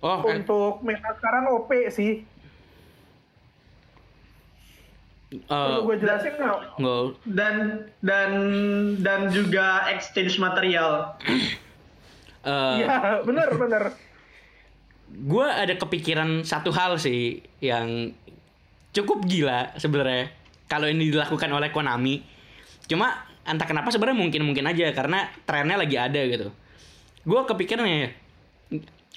[0.00, 2.24] Oh, eh, Untuk meta sekarang OP sih.
[5.30, 6.58] eh, Perlu gue jelasin nggak?
[6.78, 7.04] nggak.
[7.26, 7.54] Dan
[8.00, 8.30] dan
[8.98, 11.12] dan juga exchange material.
[12.44, 13.82] eh, Iya, bener bener.
[15.32, 18.10] gue ada kepikiran satu hal sih yang
[18.90, 20.30] cukup gila sebenarnya
[20.64, 22.22] kalau ini dilakukan oleh Konami.
[22.84, 26.48] Cuma entah kenapa sebenarnya mungkin mungkin aja karena trennya lagi ada gitu.
[27.24, 28.12] Gue kepikiran ya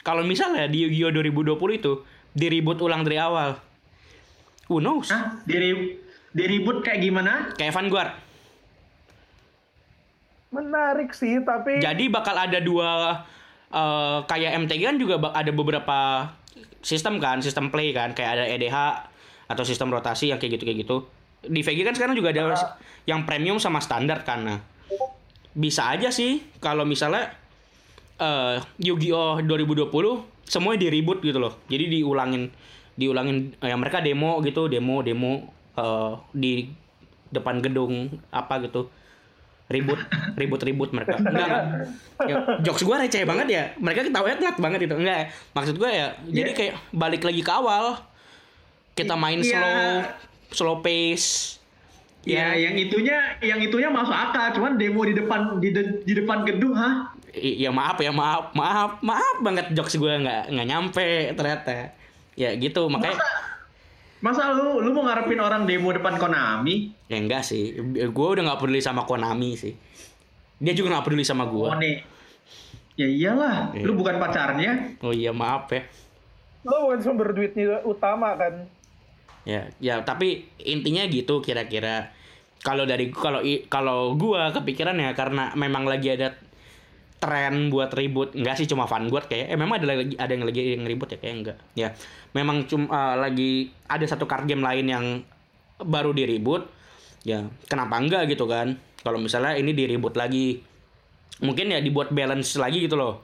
[0.08, 1.94] kalau misalnya di Yu-Gi-Oh 2020 itu
[2.32, 3.60] diribut ulang dari awal.
[4.72, 5.12] Who knows?
[5.12, 5.44] Hah?
[5.44, 6.00] Diri
[6.32, 7.52] diribut kayak gimana?
[7.60, 8.12] Kayak Vanguard.
[10.48, 13.20] Menarik sih, tapi Jadi bakal ada dua
[13.68, 15.98] eh, kayak MTG kan juga ada beberapa
[16.80, 18.78] sistem kan, sistem play kan, kayak ada EDH
[19.48, 20.98] atau sistem rotasi yang kayak gitu kayak gitu.
[21.39, 22.56] Di VG kan sekarang juga ada
[23.06, 24.39] yang premium sama standar kan.
[24.41, 24.60] Nah,
[25.54, 27.34] bisa aja sih kalau misalnya
[28.17, 29.93] eh Yu-Gi-Oh 2020
[30.43, 31.62] semuanya di reboot gitu loh.
[31.67, 32.50] Jadi diulangin
[32.93, 36.65] diulangin eh, mereka demo gitu, demo demo eh, di
[37.30, 38.89] depan gedung apa gitu.
[39.67, 40.00] Ribut,
[40.39, 41.19] ribut, ribut mereka.
[41.19, 41.63] Enggak, enggak.
[42.23, 43.63] Ya, jokes gue receh banget ya.
[43.76, 44.95] Mereka ketawanya telat banget itu.
[44.95, 45.26] Enggak, ya.
[45.52, 46.08] maksud gue ya.
[46.23, 48.00] Jadi kayak balik lagi ke awal.
[48.95, 49.52] Kita main Iya.
[49.52, 49.84] slow,
[50.50, 51.58] slow pace.
[52.22, 56.44] Ya, yang itunya yang itunya masuk akal, cuman demo di depan di, de- di depan
[56.44, 57.16] gedung, hah?
[57.30, 61.94] I- ya maaf ya maaf maaf maaf banget jokes gue nggak nggak nyampe ternyata
[62.34, 63.20] ya gitu makanya
[64.18, 66.90] Masa lu lu mau ngarepin orang demo depan Konami?
[67.06, 69.78] ya enggak sih gue udah nggak peduli sama Konami sih
[70.58, 72.02] dia juga nggak peduli sama gue Oh nih.
[72.98, 73.86] Ya iyalah, Iya.
[73.86, 74.98] lu bukan pacarnya.
[75.00, 75.86] oh iya maaf ya
[76.66, 78.66] lo bukan sumber duitnya utama kan.
[79.48, 82.12] Ya ya tapi intinya gitu kira-kira.
[82.60, 83.40] Kalau dari kalau
[83.72, 86.36] kalau gue kepikiran ya karena memang lagi ada
[87.24, 88.36] tren buat ribut.
[88.36, 91.18] Enggak sih cuma Vanguard kayak eh memang ada lagi ada yang lagi yang ribut ya
[91.24, 91.90] kayak enggak ya
[92.36, 95.06] memang cuma lagi ada satu card game lain yang
[95.80, 96.68] baru di reboot
[97.24, 98.76] ya kenapa enggak gitu kan?
[99.00, 100.60] Kalau misalnya ini di reboot lagi
[101.40, 103.24] mungkin ya dibuat balance lagi gitu loh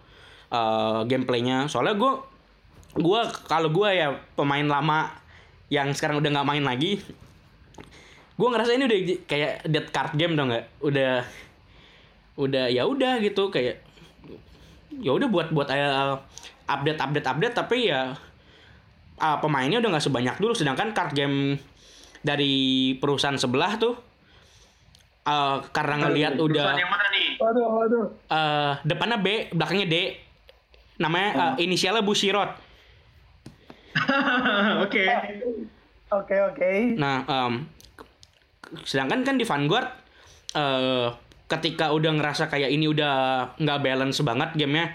[0.53, 1.67] eh, gameplaynya.
[1.67, 2.13] Soalnya gue
[2.93, 5.22] gue kalau gue ya pemain lama
[5.73, 7.01] yang sekarang udah nggak main lagi
[8.33, 11.25] gue ngerasa ini udah kayak dead card game dong nggak udah
[12.37, 13.81] udah ya udah gitu kayak
[15.01, 16.21] ya udah buat buat uh,
[16.69, 18.13] update update update tapi ya
[19.17, 21.57] uh, pemainnya udah nggak sebanyak dulu sedangkan card game
[22.21, 24.13] dari perusahaan sebelah tuh
[25.27, 27.27] uh, karena ngelihat udah Perusahaan yang mana nih?
[27.39, 28.05] Waduh, waduh.
[28.31, 29.97] eh depannya B, belakangnya D.
[31.01, 32.53] Namanya eh, inisialnya Bushirot.
[34.85, 35.05] Oke.
[36.13, 36.71] Oke oke.
[36.93, 37.53] Nah, em,
[38.85, 39.89] sedangkan kan di Vanguard
[40.53, 41.09] eh
[41.49, 43.13] ketika udah ngerasa kayak ini udah
[43.57, 44.93] nggak balance banget gamenya,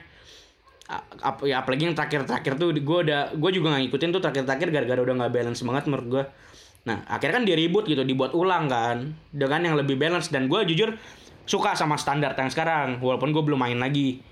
[1.22, 5.00] ap- ya apalagi yang terakhir-terakhir tuh gue udah gue juga nggak ngikutin tuh terakhir-terakhir gara-gara
[5.02, 6.24] udah nggak balance banget menurut gue.
[6.86, 10.62] Nah, akhirnya kan di reboot gitu, dibuat ulang kan dengan yang lebih balance dan gue
[10.70, 10.94] jujur
[11.44, 14.22] suka sama standar yang sekarang walaupun gue belum main lagi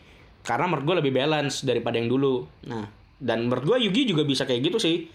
[0.47, 2.47] karena menurut gue lebih balance daripada yang dulu.
[2.71, 2.87] Nah,
[3.17, 5.09] dan menurut gue Yugi juga bisa kayak gitu sih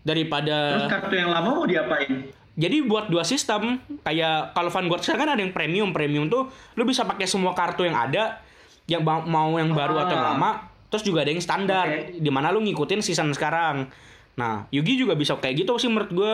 [0.00, 2.28] daripada Terus kartu yang lama mau diapain?
[2.54, 6.86] jadi buat dua sistem kayak kalau Vanguard sekarang kan ada yang premium premium tuh lu
[6.86, 8.38] bisa pakai semua kartu yang ada
[8.86, 10.30] yang mau yang baru atau yang Ah.
[10.36, 10.50] lama
[10.86, 12.22] terus juga ada yang standar Oke.
[12.22, 13.90] di mana lu ngikutin season sekarang
[14.34, 16.32] nah Yugi juga bisa kayak gitu sih menurut gua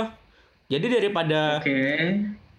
[0.69, 1.81] jadi daripada Oke.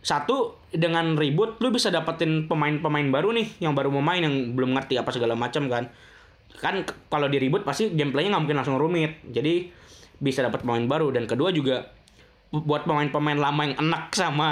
[0.01, 4.73] satu dengan ribut lu bisa dapetin pemain-pemain baru nih yang baru mau main yang belum
[4.73, 5.85] ngerti apa segala macam kan
[6.59, 9.21] kan kalau di ribut pasti gameplaynya nggak mungkin langsung rumit.
[9.29, 9.71] Jadi
[10.19, 11.13] bisa dapat pemain baru.
[11.13, 11.87] Dan kedua juga
[12.51, 14.49] bu- buat pemain-pemain lama yang enak sama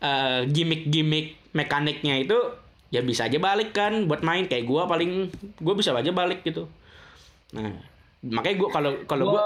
[0.00, 2.38] eh, gimmick-gimmick mekaniknya itu
[2.90, 4.50] ya bisa aja balik kan buat main.
[4.50, 5.30] Kayak gua paling
[5.62, 6.66] gua bisa aja balik gitu.
[7.54, 7.78] Nah
[8.20, 9.44] makanya gua kalau kalau gua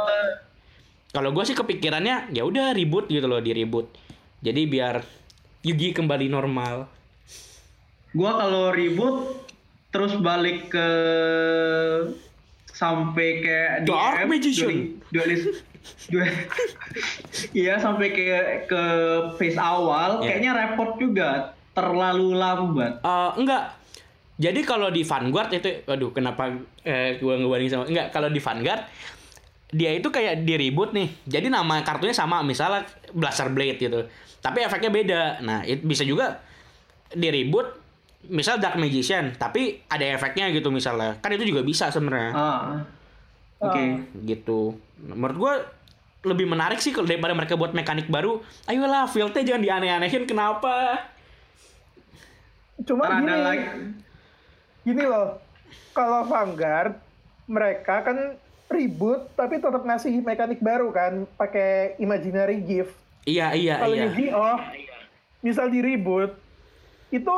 [1.14, 3.86] kalau gue sih kepikirannya ya udah ribut gitu loh di ribut
[4.42, 5.06] jadi biar
[5.64, 6.90] Yugi kembali normal.
[8.12, 9.46] Gua kalau ribut
[9.94, 10.88] terus balik ke
[12.66, 14.74] sampai kayak Dark DM, Magician.
[15.14, 15.62] duelis
[16.10, 16.26] duel
[17.62, 18.24] iya sampai ke
[18.66, 18.82] ke
[19.38, 20.18] phase awal.
[20.18, 20.34] Iya.
[20.34, 21.54] kayaknya repot juga.
[21.74, 22.98] Terlalu lambat.
[23.02, 23.78] Eh, enggak.
[24.34, 26.50] Jadi kalau di Vanguard itu aduh kenapa
[26.82, 28.82] eh, gue ngebanding sama enggak kalau di Vanguard
[29.74, 31.08] dia itu kayak di reboot nih.
[31.26, 32.82] Jadi nama kartunya sama misalnya
[33.14, 34.10] Blaster Blade gitu.
[34.42, 35.22] Tapi efeknya beda.
[35.46, 36.42] Nah it, bisa juga
[37.14, 37.83] di reboot
[38.30, 41.18] misal Dark Magician tapi ada efeknya gitu misalnya.
[41.20, 42.32] Kan itu juga bisa sebenarnya.
[42.32, 42.82] Ah
[43.60, 43.84] oke.
[44.24, 44.76] Gitu.
[45.04, 45.54] Menurut gue
[46.24, 51.04] lebih menarik sih kalau daripada mereka buat mekanik baru ayolah fieldnya jangan dianeh-anehin kenapa?
[52.82, 53.66] Cuma ada gini, lagi
[54.84, 55.40] gini loh.
[55.92, 56.96] Kalau Vanguard
[57.44, 58.40] mereka kan
[58.72, 62.96] ribut tapi tetap ngasih mekanik baru kan pakai imaginary gift.
[63.28, 64.04] iya iya Kalau iya.
[64.08, 64.56] Yu-Gi-Oh
[65.44, 66.32] misal di reboot
[67.12, 67.36] itu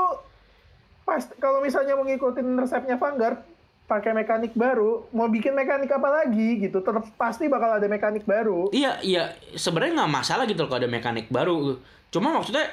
[1.06, 3.38] pas kalau misalnya mau ngikutin resepnya Vanguard
[3.86, 8.66] pakai mekanik baru, mau bikin mekanik apa lagi gitu, tetap pasti bakal ada mekanik baru.
[8.74, 11.78] iya iya sebenarnya nggak masalah gitu loh kalau ada mekanik baru.
[12.10, 12.66] Cuma maksudnya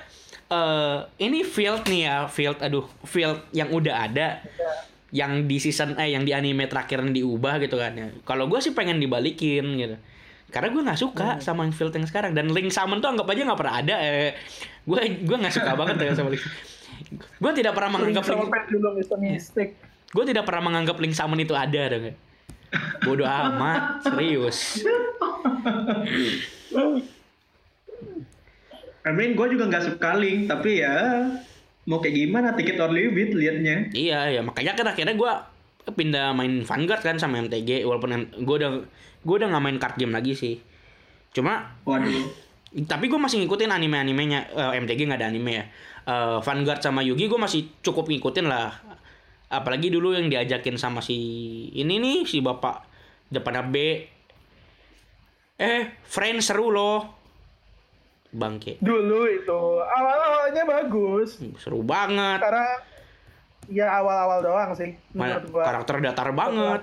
[0.50, 4.42] eh ini field nih ya field aduh field yang udah ada
[5.14, 8.10] yang di season eh yang di anime terakhir yang diubah gitu kan ya.
[8.26, 9.96] Kalau gue sih pengen dibalikin gitu.
[10.50, 12.34] Karena gue nggak suka sama yang field yang sekarang.
[12.34, 14.34] Dan link summon tuh anggap aja nggak pernah ada eh.
[14.82, 16.42] Gue gue nggak suka banget ya sama link
[17.14, 18.42] gue tidak pernah menganggap link
[19.20, 19.70] mistik.
[20.14, 22.14] gue tidak pernah menganggap link summon itu ada dong
[23.06, 24.82] bodoh amat serius
[29.04, 31.28] I mean gue juga nggak suka link tapi ya
[31.84, 35.32] mau kayak gimana tiket or leave it liatnya Iya ya makanya kan akhirnya gue
[35.92, 38.72] pindah main Vanguard kan sama MTG walaupun gue udah
[39.24, 40.56] gue udah nggak main card game lagi sih.
[41.36, 42.32] Cuma waduh
[42.74, 45.66] tapi gue masih ngikutin anime-animenya Eh, MTG nggak ada anime ya.
[46.04, 48.76] Eh, Vanguard sama Yugi gue masih cukup ngikutin lah.
[49.48, 51.16] Apalagi dulu yang diajakin sama si
[51.72, 52.84] ini nih si bapak
[53.30, 53.76] depannya B.
[55.56, 57.08] Eh, friend seru loh.
[58.34, 58.82] Bangke.
[58.82, 62.42] Dulu itu awal-awalnya bagus Seru banget.
[62.42, 62.66] karena
[63.70, 65.64] ya awal-awal doang sih Ma- menurut gua.
[65.64, 66.82] Karakter datar banget.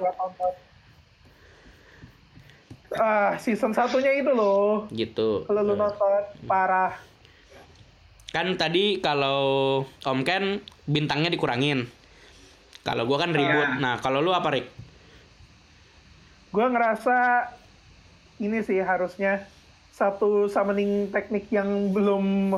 [2.91, 4.87] Ah, season satunya itu loh.
[4.89, 5.45] Gitu.
[5.45, 7.10] Kalau lu nonton parah.
[8.31, 9.39] Kan tadi kalau
[10.01, 10.45] Om Ken
[10.87, 11.91] bintangnya dikurangin.
[12.81, 13.69] Kalau gua kan ribut.
[13.69, 13.77] Iya.
[13.77, 14.67] Nah, kalau lu apa, Rik?
[16.49, 17.51] Gua ngerasa
[18.41, 19.45] ini sih harusnya
[19.93, 22.57] satu summoning teknik yang belum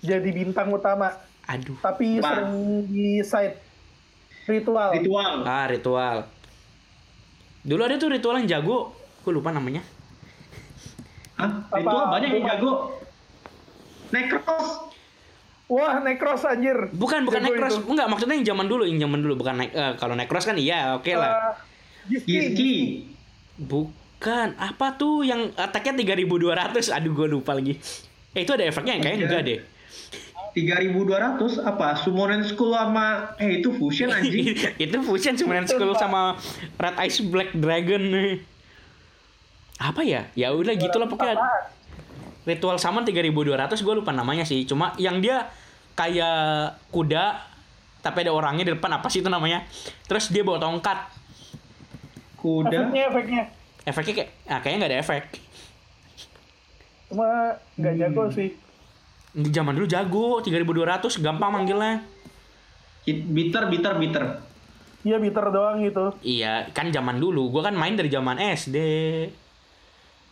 [0.00, 1.12] jadi bintang utama,
[1.44, 1.76] Aduh.
[1.84, 2.32] tapi Apa?
[2.40, 2.54] sering
[2.88, 3.60] di side
[4.48, 4.96] ritual.
[4.96, 6.24] ritual Ah, ritual.
[7.60, 8.96] Dulu ada tuh ritual yang jago.
[9.20, 9.84] Gue lupa namanya.
[11.36, 11.68] Hah?
[11.68, 12.72] Apa- ritual banyak yang jago
[14.08, 14.87] Necros
[15.68, 16.88] Wah, Necros anjir.
[16.90, 17.74] Bukan, bukan Jago Necros.
[17.76, 17.84] itu.
[17.86, 20.96] Enggak, maksudnya yang zaman dulu, yang zaman dulu bukan ne- eh, kalau Necros kan iya,
[20.96, 21.30] oke lah.
[21.30, 21.52] Eh,
[22.08, 22.32] Giski.
[22.32, 22.72] Giski
[23.58, 26.88] Bukan, apa tuh yang attack-nya 3200?
[26.88, 27.76] Aduh, gue lupa lagi.
[28.32, 29.26] Eh, itu ada efeknya kayaknya Iya.
[29.26, 29.60] enggak deh.
[30.50, 31.04] 3200
[31.60, 33.06] apa Summonen School sama
[33.36, 36.34] eh itu fusion anjing itu fusion sebenarnya school sama
[36.74, 38.42] Red Ice Black Dragon nih.
[39.78, 40.26] Apa ya?
[40.32, 41.36] Ya udah gitulah pokoknya.
[41.36, 41.62] Apaan?
[42.48, 43.36] Ritual Summon 3200
[43.76, 44.64] gue lupa namanya sih.
[44.64, 45.44] Cuma yang dia
[45.92, 47.44] kayak kuda
[47.98, 49.68] tapi ada orangnya di depan apa sih itu namanya?
[50.06, 51.20] Terus dia bawa tongkat.
[52.38, 53.42] kuda Efeknya, efeknya.
[53.82, 55.24] Efeknya kayak ah, kayaknya nggak ada efek.
[57.08, 57.26] Cuma
[57.74, 58.00] nggak Hmm.
[58.00, 58.48] jago sih.
[59.28, 62.00] Di zaman dulu jago, 3200 gampang manggilnya.
[63.02, 64.24] Hit- Bitter, bitter, bitter.
[65.02, 66.10] Iya bitter doang gitu.
[66.20, 67.48] Iya, kan zaman dulu.
[67.48, 68.76] Gua kan main dari zaman SD.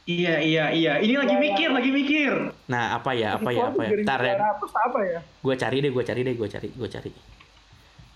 [0.07, 0.93] Iya, iya, iya.
[1.03, 1.45] Ini lagi Ya, ya.
[1.51, 2.33] mikir, lagi mikir.
[2.71, 3.35] Nah, apa ya?
[3.35, 3.75] Apa ya?
[3.75, 3.91] Apa ya?
[4.07, 4.35] Ntar ya.
[4.39, 5.19] 3200 apa ya?
[5.43, 7.11] Gue cari deh, gue cari deh, gue cari, gue cari.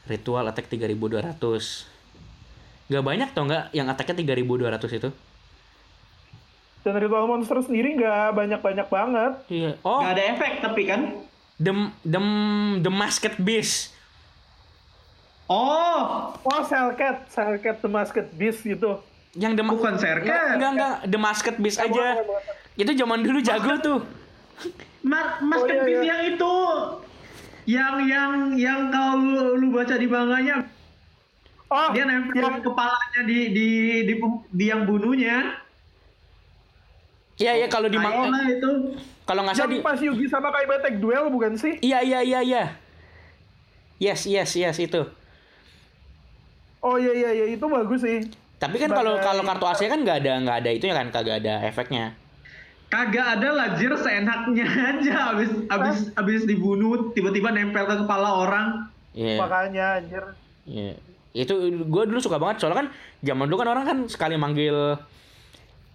[0.07, 1.35] Ritual attack 3200.
[2.87, 5.11] Gak banyak tau nggak yang attacknya 3200 itu?
[6.81, 9.33] Dan ritual monster sendiri nggak banyak-banyak banget.
[9.47, 9.71] Iya.
[9.83, 11.01] Oh, Gak ada efek tapi kan.
[11.61, 12.21] the the
[12.81, 13.93] the Masked Beast.
[15.45, 19.03] Oh, Oh, Cellcat, Cellcat the Masked Beast gitu.
[19.33, 20.35] Yang the bukan Enggak, serket.
[20.51, 22.07] enggak, enggak, The Masked Beast Eh, aja.
[22.75, 23.99] Itu zaman dulu jago tuh.
[25.01, 26.05] Ma Mas Oh, iya, Kempis iya.
[26.05, 26.55] yang itu.
[27.65, 30.57] Yang yang yang kalau lu, lu baca di manganya
[31.67, 33.69] Oh, dia nempel yang kepalanya di di
[34.03, 34.15] di,
[34.51, 35.55] di yang bunuhnya.
[37.39, 38.71] Iya, iya kalau di Nah, mang itulah itu.
[39.23, 41.79] kalau nggak salah di pas Yugi sama Kaiba Tag Duel bukan sih?
[41.79, 42.65] Iya, iya, iya, iya.
[43.97, 45.07] Yes, yes, yes itu.
[46.81, 48.27] Oh iya iya iya itu bagus sih.
[48.61, 51.65] Tapi kan kalau kalau kartu AC kan nggak ada nggak ada itunya kan kagak ada
[51.65, 52.13] efeknya.
[52.93, 58.93] Kagak ada lajir seenaknya aja abis abis abis dibunuh tiba-tiba nempel ke kepala orang.
[59.17, 59.41] Iya.
[59.41, 60.25] Makanya anjir.
[60.69, 60.93] Iya.
[61.33, 62.89] Itu gue dulu suka banget soalnya kan
[63.25, 65.01] zaman dulu kan orang kan sekali manggil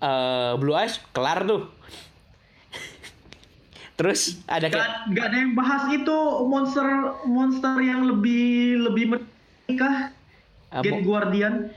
[0.02, 1.70] eh Blue Eyes kelar tuh.
[4.02, 6.18] Terus ada kayak Gak, gak ada yang bahas itu
[6.50, 6.86] monster
[7.30, 10.10] monster yang lebih lebih menikah.
[10.74, 11.70] Ah, Get Guardian.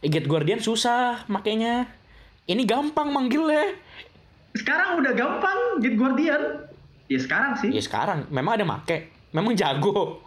[0.00, 1.88] Get Guardian susah makanya.
[2.46, 3.74] Ini gampang manggilnya.
[4.52, 6.62] Sekarang udah gampang Get Guardian.
[7.06, 7.70] Ya sekarang sih.
[7.70, 10.22] Ya sekarang memang ada make, memang jago.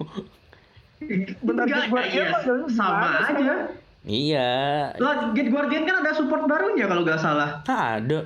[1.39, 3.31] Bentar, Get Guardian iya, jalan sama aja.
[3.31, 3.61] sekarang?
[4.03, 4.49] iya.
[4.95, 7.63] Lah Get Guardian kan ada support barunya kalau nggak salah.
[7.63, 8.19] Nah, ada.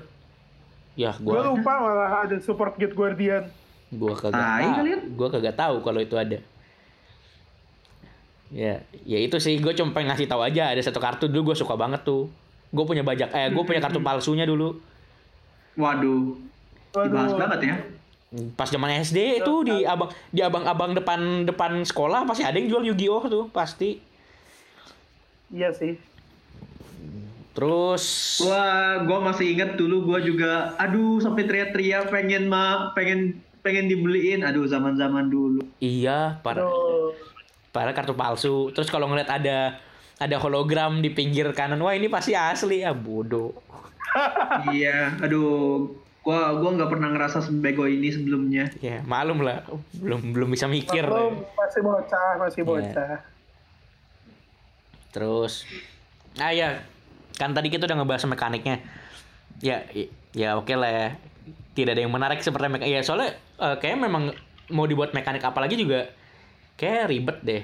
[0.93, 3.45] Ya Gue gua lupa malah ada support Get Guardian.
[3.89, 4.73] gua kagak Tai tahu.
[4.81, 4.99] kalian.
[5.13, 6.37] Gua kagak tahu kalau itu ada.
[8.53, 11.57] Ya, ya itu sih gue cuma pengen ngasih tahu aja ada satu kartu dulu gue
[11.57, 12.29] suka banget tuh.
[12.69, 14.77] Gue punya bajak eh gue punya kartu palsunya dulu.
[15.73, 16.37] Waduh.
[16.93, 17.75] Dibahas banget ya.
[18.53, 22.85] Pas zaman SD itu di abang di abang-abang depan depan sekolah pasti ada yang jual
[22.93, 23.97] Yu-Gi-Oh tuh pasti.
[25.49, 25.97] Iya sih.
[27.53, 28.05] Terus
[28.41, 34.45] Wah, gua masih inget dulu gua juga aduh sampai teriak-teriak pengen ma pengen pengen dibeliin.
[34.45, 35.61] Aduh zaman-zaman dulu.
[35.81, 36.65] iya para
[37.73, 38.69] Para kartu palsu.
[38.69, 39.81] Terus kalau ngeliat ada
[40.21, 43.49] ada hologram di pinggir kanan, wah ini pasti asli ya bodoh.
[44.77, 45.89] iya, aduh.
[46.23, 48.69] Gua gua nggak pernah ngerasa sebego ini sebelumnya.
[48.79, 49.65] Ya malum lah,
[49.97, 51.03] belum belum bisa mikir.
[51.03, 52.69] Maklum, masih bocah, masih Iya.
[52.69, 53.15] bocah.
[55.11, 55.67] Terus,
[56.39, 56.79] ah ya,
[57.35, 58.79] kan tadi kita udah ngebahas mekaniknya.
[59.59, 59.83] Ya,
[60.31, 61.07] ya oke lah ya.
[61.73, 62.87] Tidak ada yang menarik seperti mekanik.
[62.87, 64.23] Ya soalnya eh, kayaknya memang
[64.71, 66.07] mau dibuat mekanik apa lagi juga
[66.83, 67.63] kayak ribet deh.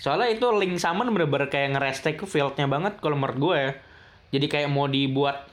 [0.00, 3.72] Soalnya itu link summon bener-bener kayak ngerestek fieldnya banget kalau menurut gue ya.
[4.38, 5.50] Jadi kayak mau dibuat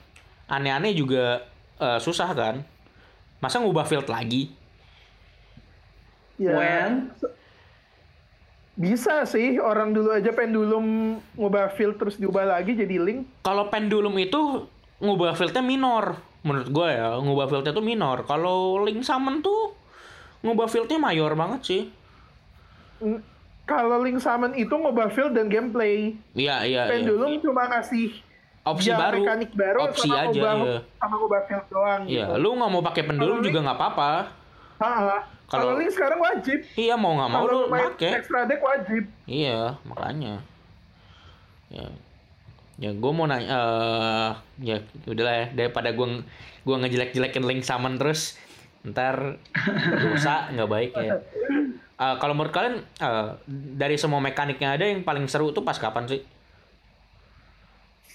[0.48, 1.42] aneh-aneh juga
[1.82, 2.62] eh, susah kan.
[3.42, 4.54] Masa ngubah field lagi?
[6.38, 7.10] Ya, Well,
[8.78, 13.26] bisa sih orang dulu aja pendulum ngubah field terus diubah lagi jadi link.
[13.42, 14.70] kalau pendulum itu
[15.02, 19.74] ngubah fieldnya minor menurut gue ya ngubah fieldnya tuh minor kalau link summon tuh
[20.46, 21.82] ngubah fieldnya mayor banget sih
[23.68, 26.16] Kalau link summon itu ngubah field dan gameplay.
[26.32, 26.92] iya iya iya.
[26.92, 28.16] Pendulum cuma ngasih
[28.68, 30.80] opsi ya, baru mekanik baru opsi sama aja ngubah, iya.
[31.00, 32.36] sama ngubah field doang iya gitu.
[32.36, 34.12] lu nggak mau pakai pendulum Kalau juga nggak apa-apa.
[35.48, 36.60] Kalau- link sekarang wajib.
[36.76, 39.04] iya mau nggak mau lu main pakai extra deck wajib.
[39.24, 40.44] iya makanya
[41.72, 41.88] ya
[42.78, 44.32] ya gue mau nanya eh
[44.62, 44.78] ya
[45.08, 46.08] udahlah ya daripada gue
[46.62, 48.36] gue ngejelek-jelekin link summon terus
[48.84, 49.40] ntar
[50.04, 51.16] dosa nggak baik ya
[51.98, 53.28] Eh, kalau menurut kalian eh,
[53.74, 56.22] dari semua mekanik yang ada yang paling seru tuh pas kapan sih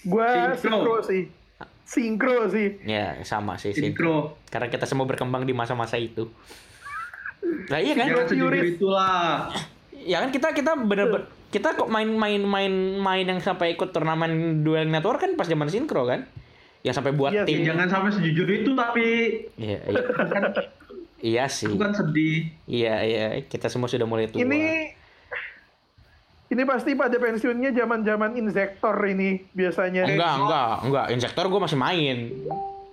[0.07, 0.79] Gua Sinkro.
[0.79, 1.23] sinkro sih.
[1.83, 2.79] Sinkro sih.
[2.87, 4.39] ya sama sih sih Sinkro.
[4.47, 6.31] karena kita semua berkembang di masa-masa itu
[7.71, 8.07] nah iya kan
[8.63, 9.51] itulah.
[9.91, 12.73] ya kan kita kita bener-bener kita kok main-main main
[13.03, 16.23] main yang sampai ikut turnamen duel network kan pas zaman sinkro kan
[16.87, 19.07] yang sampai buat Iya sih, tim Jangan sampai sejujur itu tapi
[19.59, 20.03] iya iya
[21.23, 22.51] iya sih bukan sedih.
[22.67, 24.91] iya iya kita semua sudah mulai tua Ini
[26.51, 30.05] ini pasti pada pensiunnya zaman-zaman insektor ini biasanya.
[30.05, 32.17] enggak enggak enggak insektor gue masih main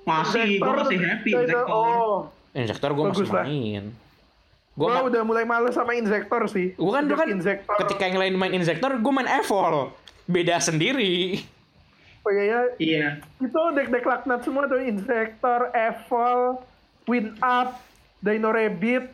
[0.00, 1.66] Masih, gua masih happy Insektor.
[1.68, 3.44] Oh, insektor gue masih lah.
[3.44, 3.82] main
[4.70, 6.72] gue gua udah mulai males sama insektor sih.
[6.72, 7.74] gue kan kan insektor.
[7.84, 9.92] ketika yang lain main insektor gue main evol
[10.24, 11.42] beda sendiri
[12.20, 12.60] Oh iya, ya.
[12.76, 13.06] Iya.
[13.40, 16.60] itu deck-deck laknat semua tuh insektor, evol,
[17.08, 17.80] Win Up,
[18.20, 19.04] Dino Rabbit,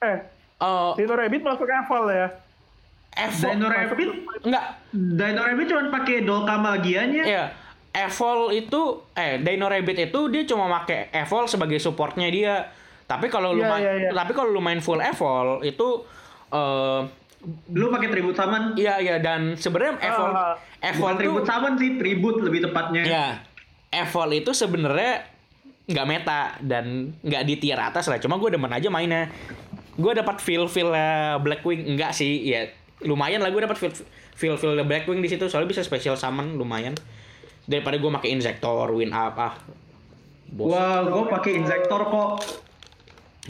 [0.00, 0.18] eh
[0.56, 2.28] Eh, Dino Rabbit masuk Evol ya.
[3.12, 4.08] Evo Dino Rabbit,
[4.42, 7.22] enggak Dino Rabbit cuma pakai Dolka magianya.
[7.22, 7.44] Iya,
[7.98, 8.80] Evol itu
[9.12, 12.68] eh Dino Rabbit itu dia cuma pakai Evol sebagai supportnya dia.
[13.02, 14.10] Tapi kalau lu Iya, main iya, iya.
[14.14, 16.04] tapi kalau lu main full Evol itu
[16.48, 17.00] eh
[17.70, 18.76] Lu pakai tribut summon.
[18.76, 23.00] iya iya dan sebenarnya Evol Ah, Evol tribut summon sih, tribut lebih tepatnya.
[23.02, 23.26] ya
[23.90, 25.24] Evol itu sebenarnya
[25.90, 28.22] nggak meta dan nggak di tier atas lah.
[28.22, 29.26] Cuma gue demen aja mainnya.
[29.98, 30.94] Gue dapat feel feel
[31.42, 32.70] Blackwing enggak sih ya
[33.00, 33.92] lumayan lah gue dapat feel
[34.36, 36.92] feel feel Blackwing di situ soalnya bisa special summon lumayan
[37.68, 39.54] daripada gue pakai Insector, Win Up ah.
[40.50, 40.74] Bosan.
[40.74, 42.30] Wah, gue pakai injektor kok.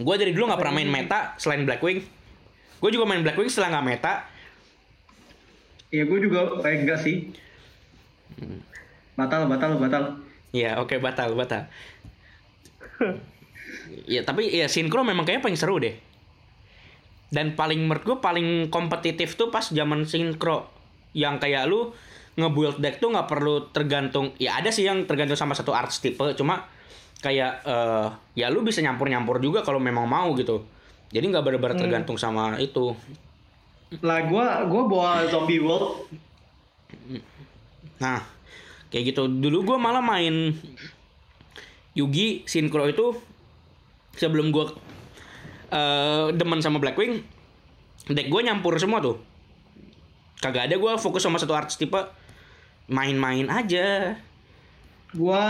[0.05, 2.05] Gue dari dulu nggak pernah main meta selain Blackwing.
[2.77, 4.13] Gue juga main Blackwing setelah nggak meta.
[5.89, 7.33] Ya gue juga eh, enggak sih.
[9.17, 10.05] Batal, batal, batal.
[10.53, 11.73] Ya oke batal batal.
[14.05, 15.97] Ya tapi ya sinkro memang kayaknya paling seru deh.
[17.31, 20.67] Dan paling menurut gue paling kompetitif tuh pas zaman sinkro.
[21.15, 21.95] Yang kayak lu
[22.35, 24.35] nge-build deck tuh nggak perlu tergantung.
[24.43, 26.23] Ya ada sih yang tergantung sama satu art tipe.
[26.35, 26.67] Cuma
[27.23, 30.67] kayak eh ya lu bisa nyampur-nyampur juga kalau memang mau gitu.
[31.15, 32.99] Jadi nggak benar-benar tergantung sama itu.
[34.03, 36.11] Lah gue gue bawa zombie world.
[38.03, 38.27] Nah,
[38.91, 39.31] kayak gitu.
[39.31, 40.51] Dulu gue malah main
[41.95, 43.19] Yugi Synchro itu
[44.15, 44.71] sebelum gue
[45.71, 47.23] eh demen sama Blackwing,
[48.11, 49.23] deck gue nyampur semua tuh.
[50.43, 51.99] Kagak ada gue fokus sama satu arts tipe
[52.91, 54.19] main-main aja.
[55.15, 55.47] Gua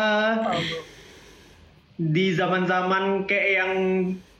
[2.01, 3.72] di zaman-zaman kayak yang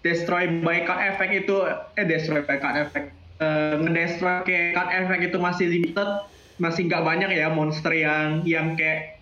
[0.01, 5.23] destroy by card effect itu eh destroy by card effect eh, ngedestroy kayak card effect
[5.29, 6.09] itu masih limited
[6.57, 9.20] masih nggak banyak ya monster yang yang kayak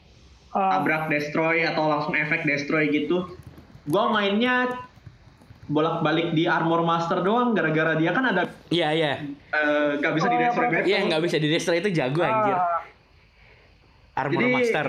[0.51, 3.29] Tabrak destroy atau langsung efek destroy gitu
[3.85, 4.69] gua mainnya
[5.65, 9.13] bolak-balik di armor master doang gara-gara dia kan ada Iya iya.
[9.51, 12.53] eh, nggak bisa Oh, di destroy battle Iya nggak bisa di destroy itu jago anjir.
[12.53, 12.81] ah,
[14.17, 14.87] Armor Jadi- Master.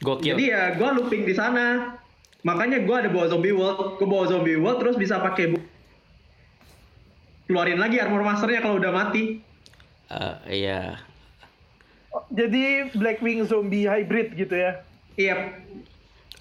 [0.00, 0.34] Gokil.
[0.34, 1.94] Jadi ya gue looping di sana.
[2.42, 5.62] Makanya gue ada bawa zombie world, gue bawa zombie world terus bisa pakai bu-
[7.44, 9.38] keluarin lagi armor masternya kalau udah mati.
[10.08, 10.98] Eh, iya.
[12.30, 14.80] Jadi Blackwing zombie hybrid gitu ya.
[15.12, 15.36] Iya.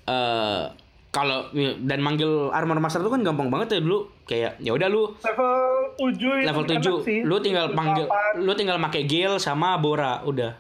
[0.02, 0.64] eh
[1.12, 1.52] kalau
[1.84, 6.16] dan manggil armor master itu kan gampang banget ya dulu kayak ya udah lu Level
[6.16, 8.08] 7 level 7 lu tinggal panggil
[8.40, 10.56] lu tinggal pakai Gale sama Bora udah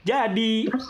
[0.00, 0.86] jadi Terus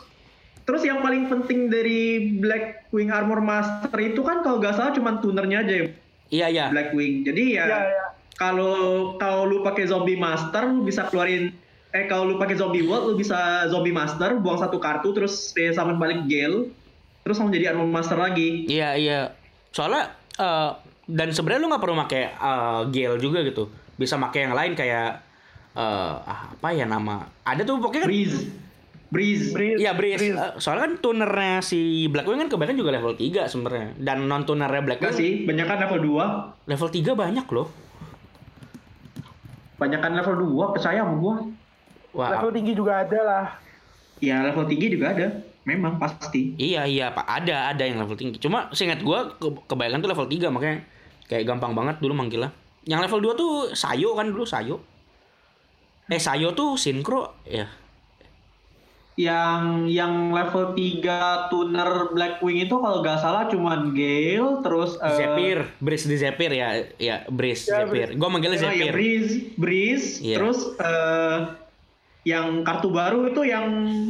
[0.62, 5.66] terus yang paling penting dari Blackwing armor master itu kan kalau gak salah cuma tunernya
[5.66, 5.86] aja ya
[6.30, 7.26] iya iya Blackwing.
[7.26, 8.04] Jadi ya Iya, iya.
[8.38, 8.74] kalau
[9.18, 11.50] kalau lu pakai zombie master lu bisa keluarin
[11.90, 15.74] eh kalau lu pakai zombie world lu bisa zombie master buang satu kartu terus eh,
[15.74, 16.70] summon balik Gale
[17.20, 18.64] terus langsung jadi armor master lagi.
[18.70, 19.34] iya iya
[19.74, 20.70] soalnya eh,
[21.10, 23.66] dan sebenarnya lu nggak perlu pakai eh, Gale juga gitu
[23.98, 25.18] bisa pakai yang lain kayak
[25.74, 28.38] eh, ah, apa ya nama ada tuh pokoknya kan Breeze.
[29.10, 29.50] Breeze.
[29.50, 30.22] Breeze, Iya Breeze.
[30.22, 30.38] Breeze.
[30.62, 33.98] Soalnya kan tunernya si Blackwing kan kebanyakan juga level 3 sebenarnya.
[33.98, 36.70] Dan non tunernya Enggak Blackwing sih, banyak kan level 2.
[36.70, 37.66] level 3 banyak loh.
[39.82, 41.34] Banyak kan level 2, percaya sama gua.
[42.12, 42.34] Wah.
[42.34, 43.46] Level tinggi juga ada lah.
[44.20, 45.26] Ya level tinggi juga ada.
[45.64, 46.56] Memang pasti.
[46.56, 48.40] Iya iya Pak, ada ada yang level tinggi.
[48.40, 50.78] Cuma seingat gua ke kebanyakan tuh level 3 makanya
[51.28, 52.50] kayak gampang banget dulu manggilnya.
[52.88, 54.80] Yang level 2 tuh Sayo kan dulu Sayo.
[56.10, 57.68] Eh Sayo tuh sinkro ya.
[59.20, 65.58] Yang yang level 3 tuner Blackwing itu kalau nggak salah cuman Gale terus eh, Zephyr,
[65.76, 66.68] Breeze di Zephyr ya.
[66.96, 68.16] Ya Breeze Ya, Zephyr.
[68.16, 68.92] Gua manggilnya oh, ya, Zephyr.
[68.96, 70.36] Breeze, Breeze, Iya.
[70.40, 71.38] terus eh,
[72.22, 73.66] yang kartu baru itu yang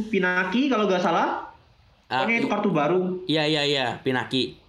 [0.07, 1.51] Pinaki kalau nggak salah.
[2.05, 2.99] Ah, Pokoknya itu kartu baru.
[3.23, 4.59] Iya iya iya, Pinaki.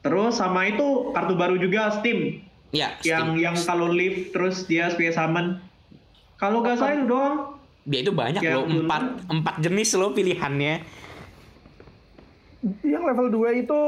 [0.00, 2.40] Terus sama itu kartu baru juga Steam.
[2.70, 3.42] Ya, Yang Steam.
[3.42, 5.60] yang kalau live terus dia space summon.
[6.36, 7.36] Kalau nggak salah itu doang.
[7.86, 10.82] dia itu banyak Yang loh, empat empat jenis loh pilihannya.
[12.82, 13.80] Yang level 2 itu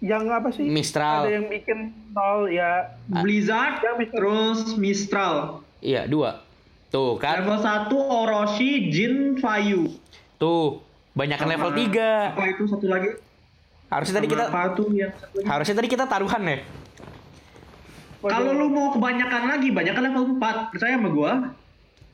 [0.00, 0.66] yang apa sih?
[0.66, 1.22] Mistral.
[1.22, 1.78] Ada yang bikin
[2.10, 2.90] nol ya.
[3.06, 4.18] Blizzard, Yang Mistral.
[4.18, 5.34] terus Mistral.
[5.78, 6.42] Iya, dua.
[6.90, 7.46] Tuh kan.
[7.46, 9.86] Level 1 Orochi, Jin, Fayu.
[10.36, 10.82] Tuh,
[11.14, 12.34] banyakan Sama- level 3.
[12.34, 13.08] Apa itu satu lagi?
[13.90, 15.10] Harusnya tadi Sama kita apa tuh yang
[15.42, 16.58] harusnya tadi kita taruhan ya.
[18.20, 20.70] Kalau lu mau kebanyakan lagi, banyakan level 4.
[20.70, 21.32] Percaya sama gua?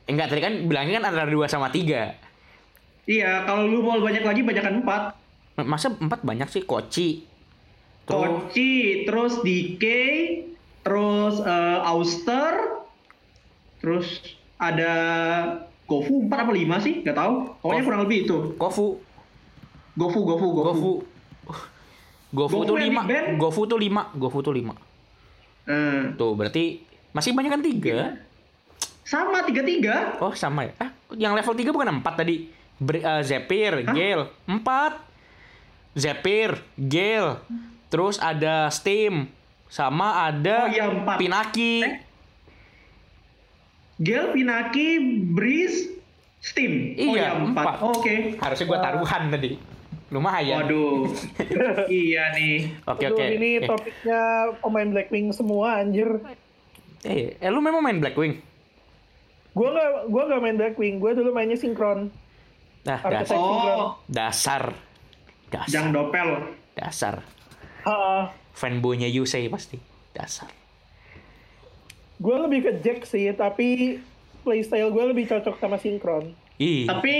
[0.07, 2.15] Enggak, tadi kan bilangnya kan antara 2 sama 3.
[3.05, 5.13] Iya, kalau lu mau banyak lagi, banyakan 4.
[5.57, 7.25] Masa 4 banyak sih Koci.
[8.07, 9.83] Tuh, Kochi, terus DK,
[10.79, 12.53] terus eh, Auster,
[13.83, 14.91] terus ada
[15.85, 16.93] Gofu 4 apa 5 sih?
[17.01, 17.33] Gak tahu.
[17.57, 18.37] Pokoknya kurang lebih itu.
[18.55, 18.99] Gofu,
[19.93, 20.47] Gofu, Gofu.
[20.51, 20.93] Gofu.
[22.27, 22.91] GoFu GoFu tuh yang 5.
[22.91, 23.27] big band?
[23.39, 24.03] GoFu tuh 5.
[24.13, 24.75] GoFu tuh 5.
[25.67, 27.97] Eh, Tuh, berarti masih banyak kan 3.
[29.01, 30.19] sama tiga-tiga.
[30.19, 30.75] Oh, sama ya.
[30.77, 32.51] Ah, yang level 3 bukan 4 tadi.
[32.77, 34.99] Ber- eh, Zephyr, Gale, 4.
[35.95, 37.39] Zephyr, Gale.
[37.87, 39.31] Terus ada Steam.
[39.67, 41.15] Sama ada Oh, iya, empat.
[41.17, 41.83] Pinaki.
[43.97, 45.01] Gel, Pinaki,
[45.33, 45.89] Breeze,
[46.37, 46.93] Steam.
[46.95, 47.65] oh, Iya, ya, empat.
[47.65, 47.75] empat.
[47.81, 48.37] Oh, Oke.
[48.37, 49.49] Harusnya gua taruhan tadi.
[50.07, 50.63] Lumayan.
[50.63, 51.11] Waduh.
[51.91, 52.77] iya nih.
[52.85, 53.23] Oke, oke.
[53.27, 54.21] ini Eh, topiknya
[54.61, 56.07] pemain Blackpink semua anjir.
[57.03, 58.39] Eh, eh, lu memang main Blackwing?
[59.51, 62.07] Gua nggak gua nggak main Blackwing, gua dulu mainnya sinkron.
[62.85, 63.27] Nah, dasar.
[63.27, 63.75] sinkron.
[63.75, 64.63] Oh, Dasar.
[65.49, 65.67] Dasar.
[65.67, 66.29] Jang Dopel.
[66.71, 67.15] Dasar.
[67.83, 69.75] Ha, Fanboynya Yusei pasti.
[70.13, 70.47] Dasar.
[72.17, 73.99] Gua lebih ke Jack sih, tapi
[74.41, 76.33] playstyle gua lebih cocok sama sinkron.
[76.57, 76.89] Ih.
[76.89, 77.13] Tapi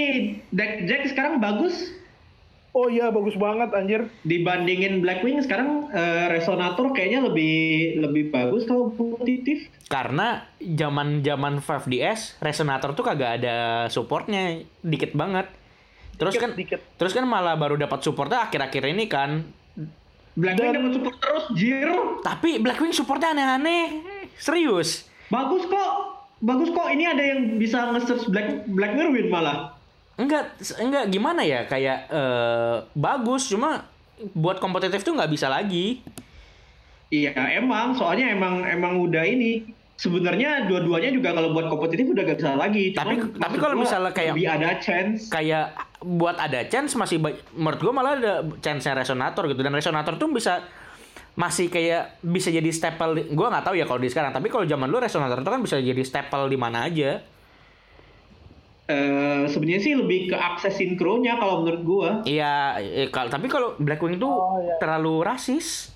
[0.50, 1.94] deck Jack sekarang bagus
[2.78, 4.06] Oh iya bagus banget anjir.
[4.22, 9.66] dibandingin Blackwing sekarang eh, Resonator kayaknya lebih lebih bagus kalau kompetitif.
[9.90, 15.50] Karena zaman zaman 5DS resonator tuh kagak ada supportnya dikit banget.
[16.22, 16.80] Terus Dikit, kan dikit.
[17.02, 19.42] terus kan malah baru dapat supportnya akhir-akhir ini kan.
[20.38, 21.90] Blackwing dapat support terus, Jir.
[22.22, 23.86] Tapi Blackwing supportnya aneh-aneh.
[24.38, 25.10] Serius.
[25.28, 25.90] Bagus kok.
[26.40, 26.88] Bagus kok.
[26.88, 29.74] Ini ada yang bisa nge-search Black Black Mirwin malah.
[30.16, 33.86] Enggak enggak gimana ya kayak eh, bagus cuma
[34.34, 36.02] buat kompetitif tuh nggak bisa lagi.
[37.08, 39.64] Iya, emang soalnya emang emang udah ini
[39.96, 42.92] sebenarnya dua-duanya juga kalau buat kompetitif udah gak bisa lagi.
[42.94, 45.20] Tapi- Cuman tapi maksud kalau misalnya kayak- lebih ada chance.
[45.32, 45.66] kayak
[45.98, 47.18] buat ada chance masih
[47.56, 50.62] menurut gua malah ada chance resonator gitu dan resonator tuh bisa
[51.38, 54.86] masih kayak bisa jadi staple gua nggak tahu ya kalau di sekarang tapi kalau zaman
[54.86, 57.22] dulu resonator itu kan bisa jadi staple di mana aja
[58.88, 62.10] Eh sebenarnya sih lebih ke akses sinkronya kalau menurut gua.
[62.24, 64.76] iya eh, kal- tapi kalau Blackwing tuh Oh, iya.
[64.78, 65.92] terlalu rasis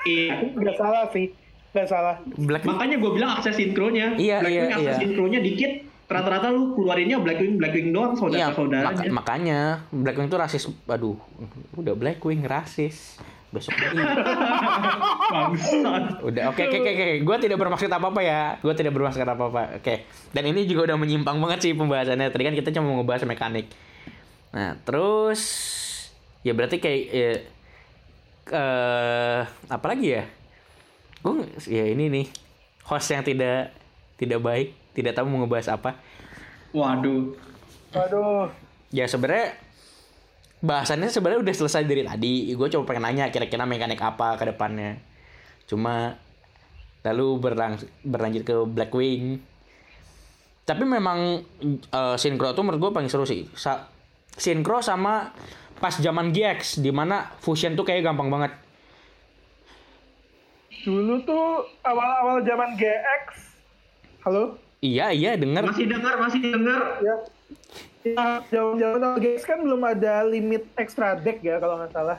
[0.00, 0.48] Iya.
[0.48, 1.28] Nggak salah sih,
[1.68, 2.16] nggak salah.
[2.24, 4.16] Blackwing Makanya gue bilang akses sinkronya.
[4.16, 4.96] Iya, Blackwing iya, akses iya.
[4.98, 5.72] sinkronya dikit.
[6.08, 8.88] Rata-rata lu keluarinnya Blackwing Blackwing doang Iya, saudara-saudaranya.
[8.88, 9.58] maka- makanya
[9.90, 10.64] Blackwing tuh rasis.
[10.86, 11.20] Aduh,
[11.74, 13.20] udah Blackwing rasis.
[13.48, 13.96] Besok lagi.
[15.32, 16.20] Bangsat.
[16.20, 17.06] Udah, oke, oke, oke, oke.
[17.24, 18.60] Gue tidak bermaksud apa-apa ya.
[18.60, 19.80] Gue tidak bermaksud apa-apa.
[19.80, 20.04] Oke.
[20.36, 22.28] Dan ini juga udah menyimpang banget sih pembahasannya.
[22.28, 23.72] Tadi kan kita cuma mau ngebahas mekanik.
[24.52, 25.40] Nah, terus
[26.44, 27.30] ya berarti kayak ya,
[28.52, 30.24] eh apa lagi ya?
[31.24, 32.26] Gue ya ini nih
[32.84, 33.72] host yang tidak
[34.20, 35.96] tidak baik, tidak tahu mau ngebahas apa.
[36.76, 37.32] Waduh.
[37.96, 38.52] Waduh.
[38.92, 39.56] Ya sebenarnya
[40.58, 42.50] bahasannya sebenarnya udah selesai dari tadi.
[42.54, 44.98] Gue cuma pengen nanya kira-kira mekanik apa ke depannya.
[45.70, 46.18] Cuma
[47.06, 49.38] lalu berlang berlanjut ke Blackwing.
[50.66, 53.46] Tapi memang eh, Synchro tuh menurut gue paling seru sih.
[53.54, 53.88] Sa
[54.34, 55.32] Synchro sama
[55.78, 58.52] pas zaman GX di mana fusion tuh kayak gampang banget.
[60.82, 63.24] Dulu tuh awal-awal zaman GX.
[64.26, 64.58] Halo?
[64.78, 65.66] Iya iya denger.
[65.66, 66.82] Masih dengar, masih dengar.
[67.02, 67.16] Ya.
[68.00, 72.18] Ya, awal GX kan belum ada limit extra deck ya kalau nggak salah.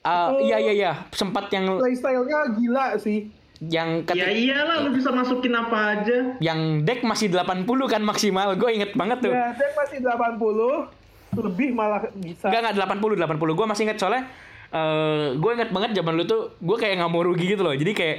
[0.00, 3.32] Ah, iya iya iya sempat yang Playstyle-nya gila sih.
[3.58, 6.36] yang Ya ketik- iyalah lu bisa masukin apa aja.
[6.38, 8.52] yang deck masih 80 kan maksimal.
[8.54, 9.32] Gue inget banget tuh.
[9.32, 10.92] Ya, deck masih 80,
[11.34, 12.46] lebih malah bisa.
[12.46, 13.56] Enggak enggak 80 80.
[13.56, 14.28] Gue masih inget soalnya
[14.68, 17.72] eh gue inget banget zaman dulu tuh gue kayak nggak mau rugi gitu loh.
[17.72, 18.16] Jadi kayak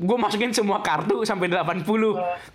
[0.00, 1.84] gue masukin semua kartu sampai 80.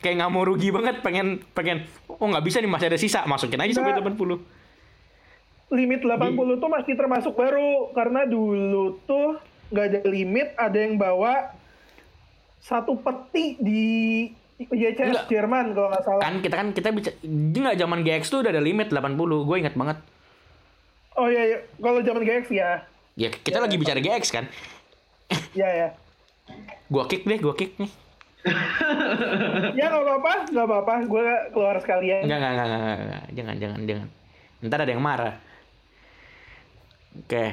[0.01, 3.61] Kayak nggak mau rugi banget pengen pengen oh nggak bisa nih masih ada sisa masukin
[3.61, 4.17] aja sampai Nggak.
[4.17, 5.77] 80.
[5.77, 9.37] Limit 80 tuh masih termasuk baru karena dulu tuh
[9.69, 11.53] nggak ada limit, ada yang bawa
[12.61, 13.85] satu peti di
[14.57, 15.25] YCS Enggak.
[15.29, 16.21] Jerman kalau nggak salah.
[16.25, 19.13] Kan kita kan kita bisa nggak zaman GX tuh udah ada limit 80.
[19.45, 19.97] Gue inget banget.
[21.15, 21.57] Oh iya, iya.
[21.77, 22.81] kalau zaman GX ya.
[23.15, 24.45] Ya kita lagi bicara GX kan.
[25.53, 25.89] Ya ya.
[26.85, 27.91] Gua kick deh, gua kick nih.
[29.75, 30.93] Ya nggak apa-apa, nggak apa-apa.
[31.09, 32.29] Gue keluar sekalian.
[32.29, 33.23] Enggak, enggak, enggak, enggak, enggak, enggak.
[33.33, 34.07] Jangan, jangan, jangan.
[34.61, 35.35] Ntar ada yang marah.
[37.15, 37.45] Oke,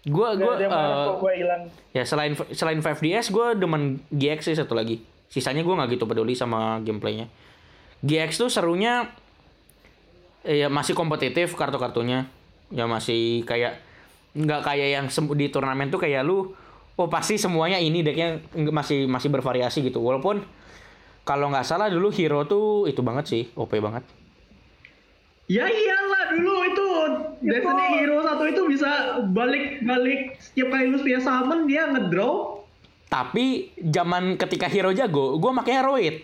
[0.00, 1.62] Nggak gua ada yang marah eh, kok gue hilang.
[1.92, 3.82] ya selain selain 5DS gue demen
[4.12, 5.00] GX sih satu lagi.
[5.28, 7.28] Sisanya gue nggak gitu peduli sama gameplaynya.
[8.00, 9.08] GX tuh serunya
[10.44, 12.28] eh, ya masih kompetitif kartu-kartunya.
[12.72, 13.76] Ya masih kayak
[14.32, 15.06] nggak kayak yang
[15.36, 16.54] di turnamen tuh kayak lu
[17.00, 20.04] oh pasti semuanya ini decknya masih masih bervariasi gitu.
[20.04, 20.44] Walaupun
[21.24, 24.04] kalau nggak salah dulu hero tuh itu banget sih, OP banget.
[25.50, 26.88] Ya iyalah dulu itu
[27.42, 32.62] Destiny Hero satu itu bisa balik-balik setiap kali lu punya summon dia ngedraw.
[33.10, 36.22] Tapi zaman ketika hero jago, gue makanya heroid.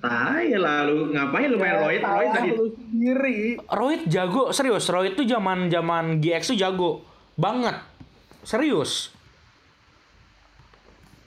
[0.00, 2.00] Tai lah lu ngapain lu main Royd?
[2.00, 3.38] Royd Salah tadi lu sendiri.
[3.68, 4.88] Royd jago, serius.
[4.88, 6.90] Royd tuh zaman zaman GX tuh jago
[7.36, 7.76] banget.
[8.44, 9.10] Serius.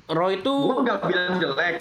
[0.08, 1.76] Royd gua tuh nggak bilang jelek.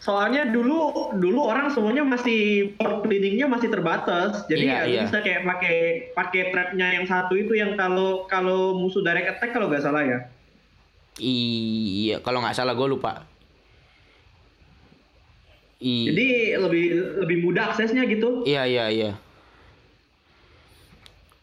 [0.00, 0.80] Soalnya dulu
[1.12, 4.48] dulu orang semuanya masih port bleedingnya masih terbatas.
[4.48, 5.02] Jadi Iya, ya iya.
[5.04, 5.76] bisa kayak pakai
[6.10, 10.18] pakai trapnya yang satu itu yang kalau kalau musuh direct attack kalau nggak salah ya.
[11.20, 13.28] iya, kalau nggak salah gue lupa.
[15.78, 16.26] I- Jadi
[16.56, 16.84] lebih
[17.20, 18.40] lebih mudah aksesnya gitu.
[18.48, 19.10] Iya iya iya.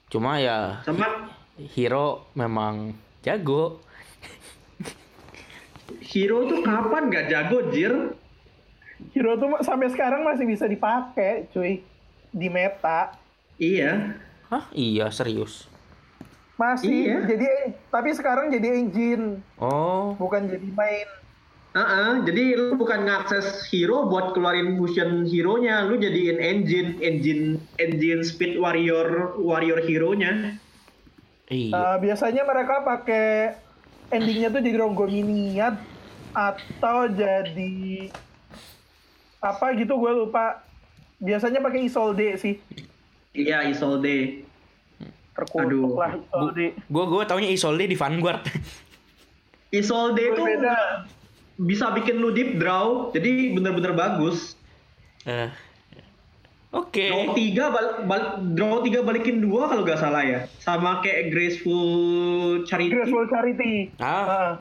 [0.10, 1.30] Cuma ya Sama
[1.78, 3.82] hero memang jago.
[6.03, 7.93] hero tuh kapan nggak jago jir?
[9.13, 11.84] Hero tuh sampai sekarang masih bisa dipakai, cuy.
[12.34, 13.15] Di meta.
[13.57, 14.18] Iya.
[14.49, 14.68] Hah?
[14.72, 15.68] Iya serius.
[16.57, 17.18] Masih Iya.
[17.30, 17.47] jadi
[17.93, 20.18] tapi sekarang jadi engine, Oh.
[20.18, 21.07] bukan jadi main.
[21.78, 28.26] Ah, jadi lu bukan ngakses hero buat keluarin fusion hero-nya, lu jadiin engine, engine, engine
[28.26, 30.57] speed warrior, warrior hero-nya.
[31.48, 31.72] Iya.
[31.72, 33.56] Uh, biasanya mereka pakai
[34.12, 35.76] endingnya tuh jadi Rongominiad
[36.36, 38.12] atau jadi
[39.39, 40.64] apa gitu gue lupa.
[41.18, 42.56] Biasanya pakai Isolde sih.
[43.34, 44.43] Iya, Isolde.
[45.34, 45.98] Terkutuk Aduh.
[45.98, 46.68] lah Isolde.
[46.78, 48.43] Gue gue taunya Isolde di Vanguard.
[49.72, 50.43] Isolde itu
[51.58, 54.54] bisa bikin lu deep draw, jadi bener-bener bagus.
[55.26, 55.50] Eh.
[56.78, 57.10] Oke.
[57.10, 61.84] Draw tiga, bal, bal- draw tiga balikin dua kalau nggak salah ya, sama kayak graceful
[62.64, 62.94] charity.
[62.94, 63.74] Graceful Charity.
[63.98, 64.06] Ah.
[64.24, 64.52] Ah.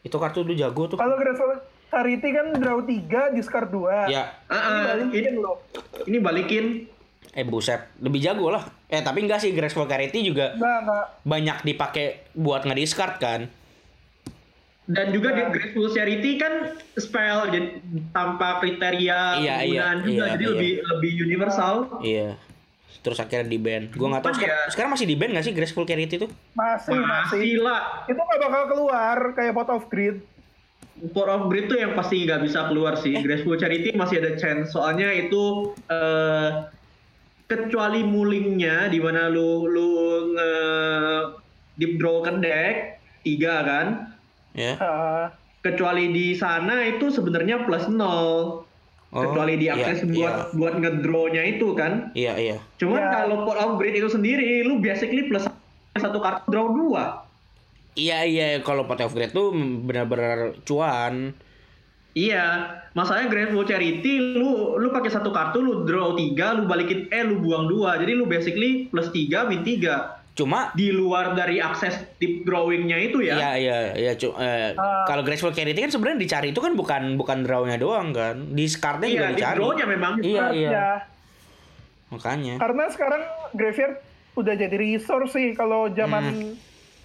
[0.00, 0.96] Itu kartu lu jago tuh.
[0.96, 1.52] Kalau Graceful
[1.86, 4.08] Charity kan draw 3, discard 2.
[4.08, 4.30] Ya.
[4.46, 5.56] Ah, Ini ah, balikin ini, loh.
[6.06, 6.64] ini balikin.
[7.30, 8.62] Eh buset, lebih jago lah.
[8.86, 11.04] Eh tapi enggak sih Graceful Carity juga Enggak, enggak.
[11.22, 13.40] banyak dipakai buat nge-discard kan.
[14.90, 15.38] Dan juga Iya.
[15.38, 16.52] di Grateful Charity kan
[16.92, 17.68] spell jadi
[18.10, 20.50] tanpa kriteria Iya, penggunaan iya, juga, iya, jadi iya.
[20.50, 21.74] lebih lebih universal.
[22.00, 22.28] Iya.
[23.00, 23.86] Terus akhirnya di ban.
[23.88, 26.30] Gua nggak tahu sekarang, ya- sekarang masih di ban nggak sih Graceful Carity tuh?
[26.52, 27.38] Masih, masih.
[27.38, 27.80] Masih lah.
[28.04, 30.16] Itu nggak bakal keluar kayak Pot of Greed.
[31.08, 33.16] Port of Grid tuh yang pasti nggak bisa keluar sih.
[33.16, 34.68] Graceful Charity masih ada chance.
[34.70, 35.42] Soalnya itu
[35.86, 36.48] eh,
[37.46, 39.90] kecuali mulingnya di mana lu lu
[40.30, 40.52] nge
[41.74, 42.74] deep draw ke deck
[43.22, 43.86] tiga kan.
[44.60, 44.74] Ya.
[44.76, 45.26] Ah,
[45.60, 48.64] Kecuali di sana itu sebenarnya plus nol.
[49.10, 52.14] Oh, kecuali di akses iya, buat buat ngedrawnya itu kan.
[52.14, 52.56] Iya iya.
[52.78, 53.10] Cuman Ya.
[53.10, 55.50] kalau Port of Grid itu sendiri, lu basically plus
[55.98, 57.26] satu kartu draw dua.
[57.98, 59.50] Iya iya kalau Pot of Great tuh
[59.82, 61.34] benar-benar cuan.
[62.10, 67.22] Iya, masalahnya Grateful Charity, lu lu pakai satu kartu, lu draw tiga, lu balikin eh
[67.22, 70.19] lu buang dua, jadi lu basically plus tiga min tiga.
[70.32, 73.34] Cuma Di luar dari akses deep drawingnya itu ya.
[73.34, 75.04] Iya iya iya cu- eh, Ah.
[75.04, 78.48] kalau Graceful Carity kan sebenarnya dicari itu kan bukan bukan drawnya doang kan.
[78.48, 79.56] Di cardnya Iya, juga deep dicari.
[79.58, 80.12] drawnya memang.
[80.18, 80.70] Iya iya.
[80.70, 80.90] ya.
[82.10, 82.54] Makanya.
[82.56, 83.22] Karena sekarang
[83.52, 83.96] Graveyard
[84.32, 85.52] udah jadi resource sih.
[85.52, 86.54] Kalau zaman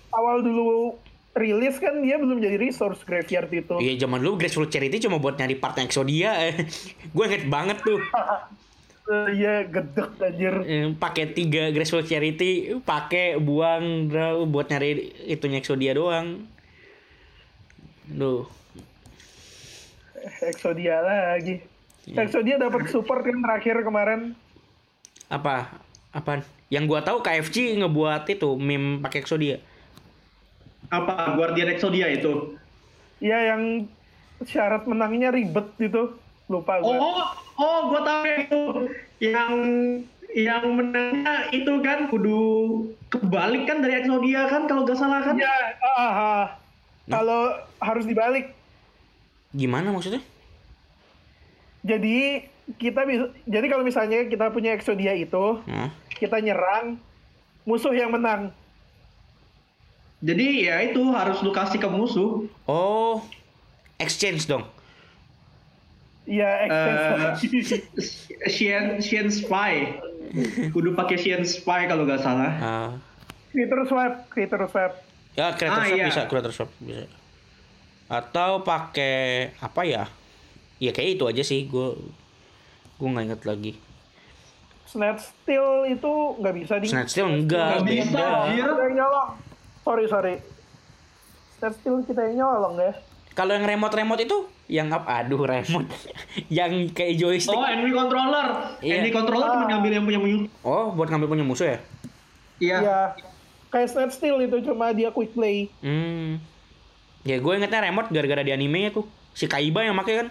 [0.10, 0.96] awal dulu
[1.34, 3.76] rilis kan dia belum jadi resource Graveyard itu.
[3.76, 6.32] Iya zaman dulu Graceful Charity cuma buat nyari partnya Exodia.
[7.16, 8.00] Gue inget banget tuh.
[9.06, 10.56] Iya, gedek anjir.
[10.66, 16.50] Eh, pakai tiga Graceful Charity, pakai buang draw buat nyari itunya Exodia doang.
[18.10, 18.50] Duh.
[20.42, 21.62] Exodia lagi.
[22.10, 22.26] Iya.
[22.26, 24.34] Exodia dapat support kan terakhir kemarin.
[25.30, 25.70] Apa?
[26.10, 26.42] Apaan?
[26.74, 29.62] Yang gua tahu KFC ngebuat itu meme pakai Exodia.
[30.90, 32.58] Apa Guardian Exodia itu?
[33.22, 33.86] Iya yang
[34.50, 36.18] syarat menangnya ribet gitu.
[36.50, 36.90] Lupa gue.
[36.90, 38.62] Oh, oh, gua tahu yang itu.
[39.24, 39.54] Yang
[40.36, 42.44] yang menangnya itu kan kudu
[43.08, 45.40] kebalik kan dari Exodia kan kalau nggak salah kan?
[45.40, 45.56] Iya,
[45.96, 46.46] ah.
[47.08, 48.52] Kalau harus dibalik.
[49.56, 50.20] Gimana maksudnya?
[51.86, 52.50] Jadi
[52.82, 55.94] kita bisa jadi kalau misalnya kita punya Exodia itu, Hah?
[56.20, 57.00] kita nyerang
[57.64, 58.52] musuh yang menang.
[60.26, 62.50] Jadi ya itu harus lu kasih ke musuh.
[62.66, 63.22] Oh,
[64.02, 64.66] exchange dong.
[66.26, 67.02] Iya, exchange.
[67.06, 70.02] Eh, Sien Sien Spy.
[70.74, 72.52] Kudu pakai Sien Spy kalau nggak salah.
[72.58, 72.92] Ah.
[73.56, 74.92] creator swap, creator swap.
[75.32, 76.06] ya creator Ah, swap iya.
[76.12, 77.08] bisa, creator swap bisa.
[78.06, 80.12] Atau pakai apa ya?
[80.76, 81.64] Ya kayak itu aja sih.
[81.64, 81.96] Gue
[82.96, 83.72] gue nggak inget lagi.
[84.86, 88.26] Snatch Steal itu nggak bisa di Snatch Steal enggak, Nggak bisa.
[88.50, 89.30] Kita yang nyolong.
[89.82, 90.36] Sorry, sorry.
[91.58, 92.92] Snatch Steal kita yang nyolong ya.
[93.36, 95.22] Kalau yang remote-remote itu yang apa?
[95.22, 95.90] Aduh, remote.
[96.58, 97.54] yang kayak joystick.
[97.54, 98.48] Oh, enemy controller.
[98.82, 98.94] Iya.
[99.02, 100.42] Enemy controller cuma ngambil yang punya musuh.
[100.66, 101.78] Oh, buat ngambil punya musuh ya?
[102.58, 102.78] Iya.
[102.82, 103.00] Iya.
[103.70, 105.70] Kayak Snatch Steal itu cuma dia quick play.
[105.84, 106.42] Hmm.
[107.26, 109.06] Ya gue ingetnya remote gara-gara di animenya tuh.
[109.36, 110.30] Si Kaiba yang make kan?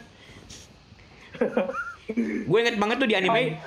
[2.48, 3.58] Gue inget banget tuh di anime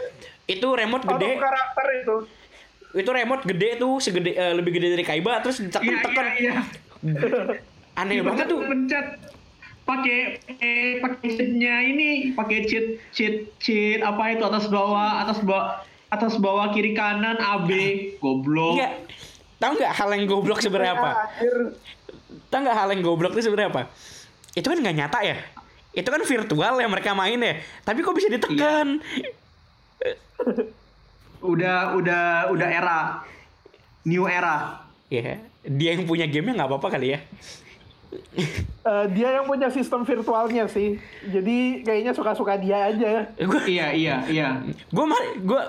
[0.47, 2.15] itu remote of gede, karakter itu.
[2.95, 6.26] itu remote gede tuh segede eh, lebih gede dari Kaiba terus Iya, ditekan-tekan.
[6.39, 6.55] iya, iya.
[7.99, 8.63] Aneh banget tuh.
[8.63, 9.05] Pencet
[9.88, 10.19] pakai
[10.59, 15.79] eh, pakai cheatnya ini pakai cheat cheat cheat apa itu atas bawah atas bawah
[16.11, 17.71] atas bawah kiri kanan AB
[18.19, 18.89] goblok Iya.
[19.57, 21.33] Tahu nggak hal yang goblok sebenarnya apa?
[22.53, 23.83] Tahu nggak hal yang goblok itu sebenarnya apa?
[24.53, 25.38] Itu kan nggak nyata ya.
[25.97, 27.57] Itu kan virtual yang mereka main ya.
[27.81, 29.01] Tapi kok bisa ditekan?
[31.41, 32.23] udah udah
[32.53, 32.99] udah era
[34.05, 37.19] new era Ya, dia yang punya gamenya nggak apa-apa kali ya.
[38.87, 40.95] Eh, dia yang punya sistem virtualnya sih.
[41.27, 43.27] Jadi kayaknya suka-suka dia aja.
[43.35, 44.47] Gue iya iya iya
[44.87, 45.05] gue
[45.43, 45.61] gue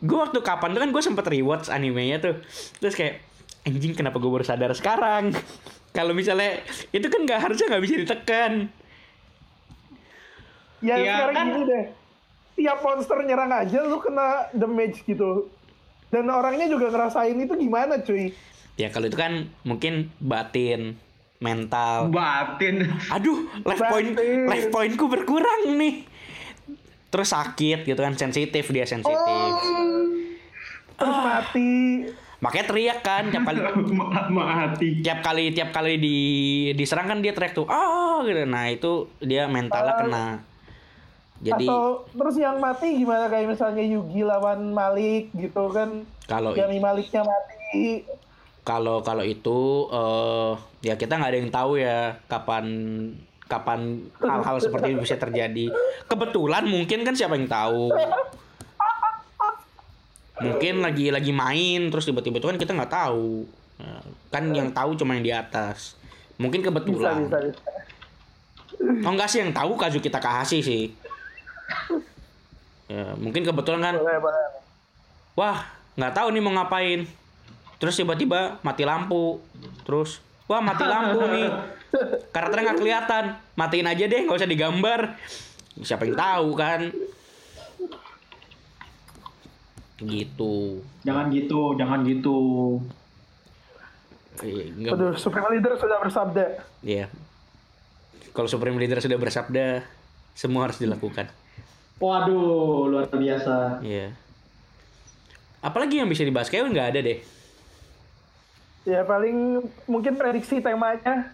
[0.00, 2.40] gue waktu kapan tuh kan gue sempet rewatch animenya tuh
[2.80, 3.20] terus kayak
[3.62, 5.36] anjing kenapa gue baru sadar sekarang
[5.96, 8.52] kalau misalnya itu kan nggak harusnya nggak bisa ditekan
[10.82, 11.46] Ya Iya, sekarang kan?
[11.46, 11.84] gini deh.
[12.58, 15.46] Tiap monster nyerang aja lu kena damage gitu.
[16.10, 18.34] Dan orangnya juga ngerasain itu gimana cuy?
[18.72, 20.96] ya kalau itu kan mungkin batin
[21.42, 22.08] mental.
[22.08, 22.86] Batin.
[23.10, 24.14] Aduh life point
[24.46, 26.06] life pointku berkurang nih.
[27.08, 29.52] Terus sakit gitu kan sensitif dia sensitif.
[30.94, 31.42] Terus Ah.
[31.42, 32.06] mati.
[32.38, 33.58] makanya teriak kan tiap kali
[33.94, 34.98] Ma- mati.
[34.98, 36.18] tiap kali tiap kali di
[36.72, 38.42] diserang kan dia teriak tuh ah gitu.
[38.44, 40.26] Nah itu dia mentalnya kena.
[41.38, 43.26] Jadi Atau terus yang mati gimana?
[43.26, 46.06] Kayak misalnya Yugi lawan Malik gitu kan.
[46.24, 48.06] kalau Yang Maliknya mati.
[48.62, 50.52] Kalau kalau itu eh
[50.86, 52.66] ya kita nggak ada yang tahu ya kapan
[53.50, 55.68] kapan hal-hal seperti itu bisa terjadi.
[56.08, 57.90] Kebetulan mungkin kan siapa yang tahu.
[60.42, 63.44] Mungkin lagi lagi main terus tiba-tiba itu kan kita nggak tahu.
[63.82, 64.02] Nah,
[64.32, 65.98] kan yang tahu cuma yang di atas.
[66.40, 67.28] Mungkin Bisa, kebetulan.
[67.28, 67.62] Bisa, bisa.
[69.04, 70.84] oh enggak sih yang tahu Kazuki Takahashi sih.
[72.88, 73.94] Ya, mungkin kebetulan kan.
[74.00, 74.46] Boleh, boleh.
[75.36, 77.04] wah nggak tahu nih mau ngapain
[77.82, 79.42] terus tiba-tiba mati lampu.
[79.82, 81.50] Terus wah mati lampu nih.
[82.34, 83.24] Karakternya nggak kelihatan.
[83.58, 85.00] Matiin aja deh nggak usah digambar.
[85.82, 86.80] Siapa yang tahu kan?
[89.98, 90.78] Gitu.
[91.02, 92.38] Jangan gitu jangan gitu.
[94.46, 96.46] Eh, nggak Aduh, Supreme Leader sudah bersabda.
[96.86, 97.10] ya
[98.32, 99.84] kalau Supreme Leader sudah bersabda
[100.32, 101.28] semua harus dilakukan.
[102.00, 103.84] Waduh luar biasa.
[103.84, 104.16] Iya.
[105.62, 106.48] Apalagi yang bisa dibahas?
[106.48, 107.18] Kayak nggak ada deh.
[108.82, 111.30] Ya paling mungkin prediksi temanya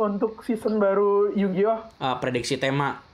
[0.00, 2.00] untuk season baru Yu-Gi-Oh!
[2.00, 3.04] Ah, prediksi tema.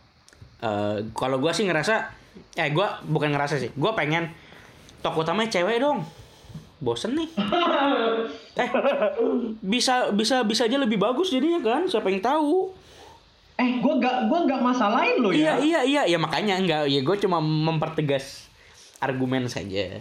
[0.62, 2.14] Eh, kalau gua sih ngerasa,
[2.54, 4.30] eh gua bukan ngerasa sih, gua pengen
[5.02, 6.06] tokoh utamanya cewek dong.
[6.78, 7.30] Bosen nih.
[8.62, 8.70] eh,
[9.62, 11.86] bisa bisa bisa aja lebih bagus jadinya kan?
[11.90, 12.82] Siapa yang tahu?
[13.62, 17.00] eh gua gak gua gak masalahin lo Iya ya iya iya ya makanya enggak ya
[17.04, 18.48] gue cuma mempertegas
[18.98, 20.00] argumen saja.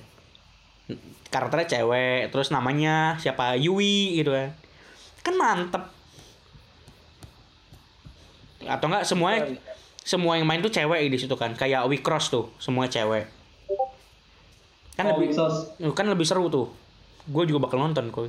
[1.32, 4.51] Karakternya cewek, terus namanya siapa Yui gitu kan.
[5.23, 5.84] Kan mantep.
[8.67, 9.55] Atau enggak semuanya
[10.01, 11.53] semua yang main tuh cewek di situ kan.
[11.55, 13.29] Kayak Wicross tuh, semua cewek.
[14.97, 15.71] Kan Oh, lebih Wixos.
[15.95, 16.67] kan lebih seru tuh.
[17.32, 18.27] Gue juga bakal nonton kok.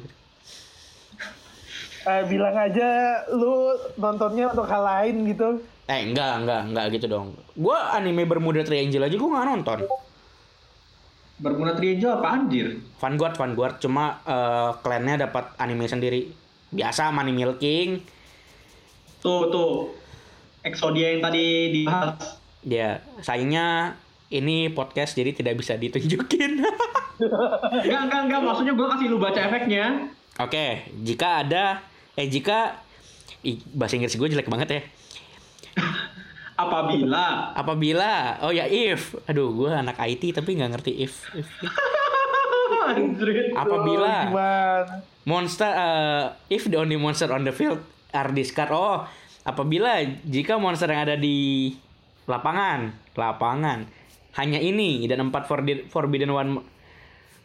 [2.02, 5.62] Eh, bilang aja lu nontonnya untuk hal lain gitu.
[5.86, 7.34] Eh enggak enggak enggak gitu dong.
[7.54, 9.78] Gue anime Bermuda Triangle aja gue nggak nonton.
[11.42, 12.78] Bermuda Triangle apa anjir?
[13.02, 16.30] Vanguard, Vanguard cuma eh, klannya dapat anime sendiri.
[16.72, 18.00] Biasa Money Milking,
[19.20, 19.72] tuh tuh.
[20.62, 22.38] Exodia yang tadi dibahas.
[22.62, 23.98] Dia sayangnya
[24.30, 26.62] ini podcast jadi tidak bisa ditunjukin.
[27.82, 30.06] enggak enggak enggak maksudnya gua kasih lu baca efeknya.
[30.38, 31.82] Oke, jika ada
[32.14, 32.78] eh jika
[33.42, 34.82] Ih, bahasa Inggris gue jelek banget ya.
[36.68, 38.12] Apabila Apabila
[38.44, 41.26] oh ya if, aduh gue anak IT tapi nggak ngerti if.
[41.34, 41.48] if.
[42.82, 43.54] Anjrit.
[43.54, 44.94] Apabila Gimana?
[45.26, 47.78] monster eh, if the only monster on the field
[48.10, 49.06] are discard oh
[49.46, 51.70] apabila jika monster yang ada di
[52.26, 53.86] lapangan lapangan
[54.38, 55.46] hanya ini dan empat
[55.90, 56.50] forbidden one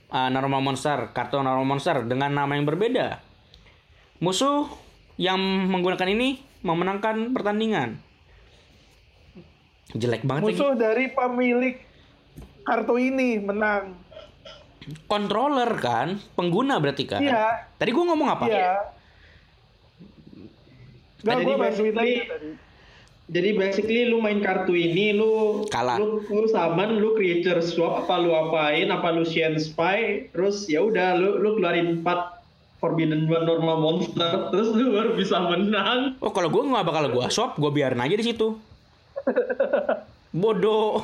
[0.09, 3.21] eh, normal monster kartu normal monster dengan nama yang berbeda
[4.17, 4.65] musuh
[5.21, 5.37] yang
[5.69, 8.01] menggunakan ini memenangkan pertandingan
[9.89, 11.75] jelek banget lagi Musuh dari pemilik
[12.61, 13.95] kartu ini menang.
[15.03, 17.71] controller kan pengguna berarti kan Iya.
[17.75, 18.71] tadi gua ngomong apa Iya.
[21.17, 21.59] Gak, Jadi gue bantuin
[21.91, 22.49] basically- aja tadi.
[23.27, 25.99] Jadi basically lu main kartu ini lu Kalah.
[25.99, 30.79] lu lu summon, lu creature swap apa lu apain, apa lu Shen Spy, terus ya
[30.79, 32.39] udah lu lu keluarin 4
[32.77, 36.15] Forbidden One normal monster, terus lu baru bisa menang.
[36.19, 38.55] Oh kalau gue nggak bakal gue swap, gue biarin aja di situ.
[40.41, 41.01] Bodoh.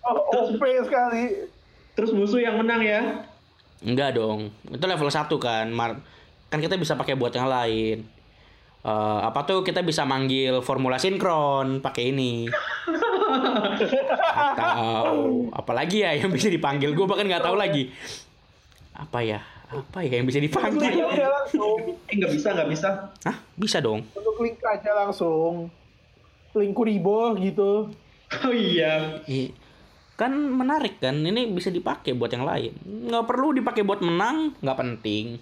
[0.00, 1.48] Oh, OP sekali.
[1.94, 3.26] Terus musuh yang menang ya.
[3.84, 4.52] Enggak dong.
[4.68, 5.66] Itu level 1 kan.
[5.72, 6.00] Mar-
[6.50, 8.04] kan kita bisa pakai buat yang lain.
[8.80, 12.48] Eh, apa tuh kita bisa manggil formula sinkron pakai ini.
[14.56, 17.92] Atau apalagi ya yang bisa dipanggil gue bahkan nggak tahu lagi.
[18.96, 19.44] Apa ya?
[19.68, 20.96] Apa ya yang bisa dipanggil?
[20.96, 22.00] aja langsung.
[22.08, 22.88] Eh nggak bisa nggak bisa.
[23.28, 23.36] Hah?
[23.52, 24.00] Bisa dong.
[24.16, 25.68] Untuk link aja langsung.
[26.56, 27.90] Link Kuribo gitu.
[28.46, 29.22] Oh iya.
[30.14, 32.76] Kan menarik kan, ini bisa dipakai buat yang lain.
[33.08, 35.40] Nggak perlu dipakai buat menang, nggak penting.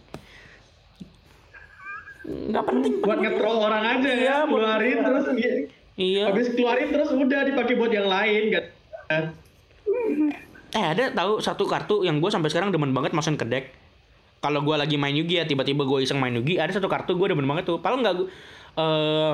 [2.28, 2.92] Nggak penting.
[3.02, 4.16] Buat nge-troll orang aja ya.
[4.16, 5.24] Iya, buat- Keluarin terus.
[5.98, 6.24] Iya.
[6.30, 8.42] Habis keluarin terus udah dipakai buat yang lain.
[8.54, 8.64] Gak.
[10.68, 13.64] Eh ada tahu satu kartu yang gue sampai sekarang demen banget masukin ke deck.
[14.38, 17.26] Kalau gue lagi main Yugi ya tiba-tiba gue iseng main Yugi, ada satu kartu gue
[17.26, 17.82] demen banget tuh.
[17.82, 18.28] Padahal nggak gue
[18.78, 19.32] eh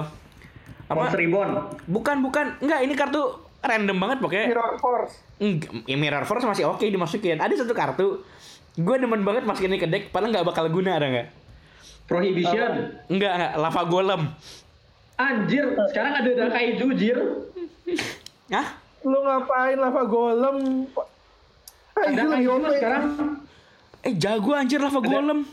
[0.88, 1.12] apa?
[1.16, 1.50] Reborn.
[1.88, 3.22] Bukan bukan, nggak ini kartu
[3.64, 4.46] random banget pokoknya.
[4.52, 5.14] Mirror Force.
[5.40, 7.40] Enggak, ya Mirror Force masih oke dimasukin.
[7.40, 8.20] Ada satu kartu
[8.74, 11.28] gue demen banget masukin ini ke deck, padahal nggak bakal guna ada nggak?
[12.04, 12.72] Prohibition.
[13.08, 14.22] Enggak, enggak, lava golem.
[15.14, 15.64] Anjir,
[15.94, 17.18] sekarang ada ada kaiju jir.
[18.50, 18.66] Hah?
[19.06, 20.90] Lu ngapain lava golem?
[21.94, 22.74] Ada Kaiju lagi kaiju OP.
[22.74, 23.04] sekarang.
[24.02, 25.46] Eh jago anjir lava golem.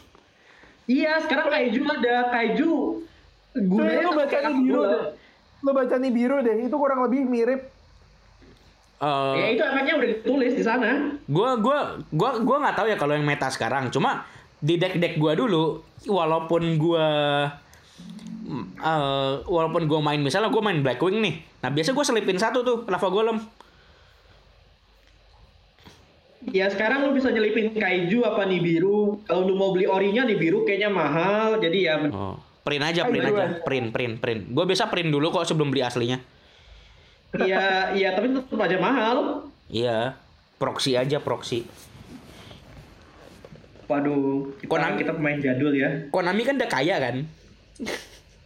[0.89, 2.71] Iya, sekarang kaiju ada kaiju.
[3.51, 4.84] Gunanya lu baca biru
[5.62, 6.66] Lu baca nih biru deh.
[6.66, 7.62] Itu kurang lebih mirip.
[9.01, 11.18] Eh, Ya itu efeknya udah ditulis di sana.
[11.26, 14.30] gua gua gua gua nggak tahu ya kalau yang meta sekarang cuma
[14.62, 17.07] di deck deck gua dulu walaupun gua
[18.45, 22.62] mm, eh, walaupun gua main misalnya gua main Blackwing nih nah biasa gua selipin satu
[22.62, 23.41] tuh lava golem
[26.49, 29.22] Ya sekarang lu bisa nyelipin kaiju apa nih biru.
[29.30, 31.62] Kalau lu mau beli orinya nih biru kayaknya mahal.
[31.62, 33.45] Jadi ya oh print aja print Ayo, aja.
[33.62, 34.41] Print print print.
[34.49, 36.22] Gua biasa print dulu kok sebelum beli aslinya.
[37.32, 39.47] Iya, iya tapi tetap aja mahal.
[39.66, 40.20] iya.
[40.55, 41.66] Proxy aja proxy.
[43.88, 45.89] Waduh, kita, Konami- kita pemain jadul ya.
[46.07, 47.16] Konami kan udah kaya kan?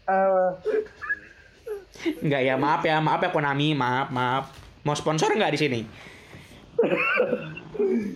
[0.06, 0.50] Eh,
[2.22, 3.74] Enggak ya maaf ya maaf ya Konami.
[3.74, 4.46] Maaf maaf.
[4.82, 5.80] Mau sponsor nggak di sini?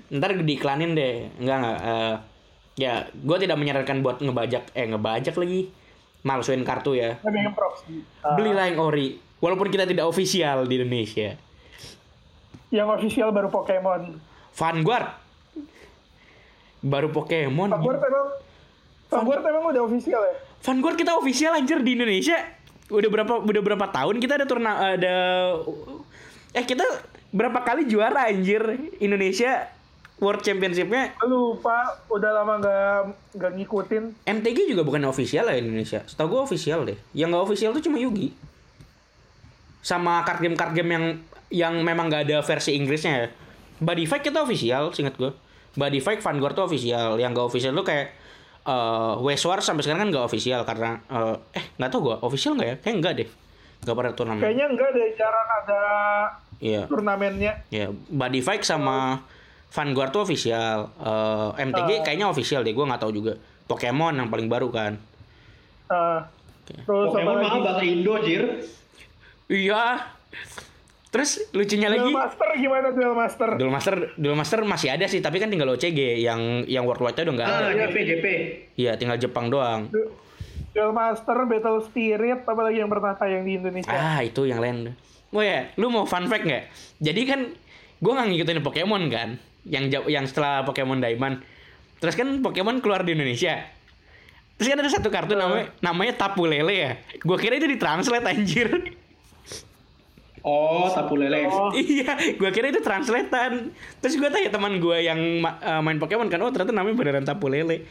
[0.10, 1.28] Ntar diiklanin deh.
[1.38, 2.16] Enggak enggak eh,
[2.80, 5.68] ya gue tidak menyarankan buat ngebajak eh ngebajak lagi
[6.24, 7.20] malsuin kartu ya.
[7.24, 9.20] Ah, belilah yang ori.
[9.40, 11.40] Walaupun kita tidak official di Indonesia.
[12.70, 14.20] Yang official baru Pokemon.
[14.54, 15.08] Vanguard.
[16.84, 17.72] Baru Pokemon.
[17.72, 18.28] Vanguard emang
[19.10, 20.36] Vanguard emang udah official ya?
[20.60, 22.38] Vanguard kita official anjir di Indonesia.
[22.92, 25.16] Udah berapa udah berapa tahun kita ada turna ada
[26.58, 26.82] eh kita
[27.30, 28.62] berapa kali juara anjir
[28.98, 29.70] Indonesia
[30.20, 32.96] World Championship-nya Lupa, udah lama nggak
[33.36, 34.04] nggak ngikutin.
[34.28, 36.04] MTG juga bukan official lah Indonesia.
[36.04, 37.00] Setahu gue official deh.
[37.12, 38.36] Yang nggak official tuh cuma Yugi.
[39.80, 41.06] Sama card game card game yang
[41.50, 43.28] yang memang nggak ada versi Inggrisnya ya.
[43.80, 45.32] Body Fight kita official, singkat gue.
[45.74, 47.16] Body Fight Vanguard tuh official.
[47.16, 48.08] Yang nggak official tuh kayak
[49.18, 52.76] Westward sampai sekarang kan nggak official karena eh, eh nggak tahu gue official nggak ya?
[52.78, 53.30] Kayak enggak deh.
[53.80, 54.42] Nggak pada turnamen.
[54.44, 55.82] Kayaknya enggak deh, jarang ada
[56.60, 56.84] Iya.
[56.92, 57.54] turnamennya.
[57.72, 59.24] Ya, Body Fight sama
[59.70, 60.90] Vanguard tuh official.
[60.96, 63.34] Eh, MTG kayaknya official deh, gue nggak tahu juga.
[63.66, 64.98] Pokemon yang paling baru kan.
[65.86, 66.26] Ah,
[66.66, 67.46] terus apa Pokemon lagi?
[67.46, 68.44] mahal bahasa Indo, Jir.
[69.46, 69.86] Iya.
[71.10, 73.50] Terus lucunya lagi, Duel Master gimana Duel Master?
[73.58, 77.34] Duel Master, Duel Master masih ada sih, tapi kan tinggal OCG yang yang worldwide udah
[77.34, 77.58] nggak ada.
[77.60, 78.26] Ah, JP, JP.
[78.76, 79.90] Iya, tinggal Jepang doang.
[79.90, 80.14] Du-
[80.70, 83.90] Duel Master, Battle Spirit, apa lagi yang pernah tayang di Indonesia?
[83.90, 84.94] Ah, itu yang lain.
[85.30, 86.64] Oh ya, lu mau fun fact nggak?
[87.02, 87.40] Jadi kan
[87.98, 91.44] gue nggak ngikutin Pokemon kan, yang jauh- yang setelah Pokemon Diamond.
[91.98, 93.66] Terus kan Pokemon keluar di Indonesia.
[94.56, 96.92] Terus kan ada satu kartu namanya namanya Tapu Lele ya.
[97.18, 98.68] Gue kira itu ditranslate anjir.
[100.40, 101.44] Oh, sapu lele.
[101.46, 103.76] Oh, iya, gue kira itu translatean.
[104.00, 107.26] Terus gue tanya teman gue yang ma- eh, main Pokemon kan, oh ternyata namanya beneran
[107.28, 107.84] Tapu Lele.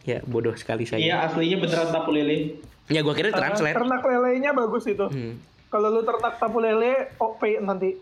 [0.00, 0.96] Ya bodoh sekali saya.
[0.96, 2.56] Iya, aslinya beneran sapu lele.
[2.88, 3.76] Ya gue kira ternak, translate.
[3.76, 5.04] ternak lelenya bagus itu.
[5.04, 5.36] Hmm.
[5.68, 7.92] Kalau lu ternak tapu lele, OP nanti.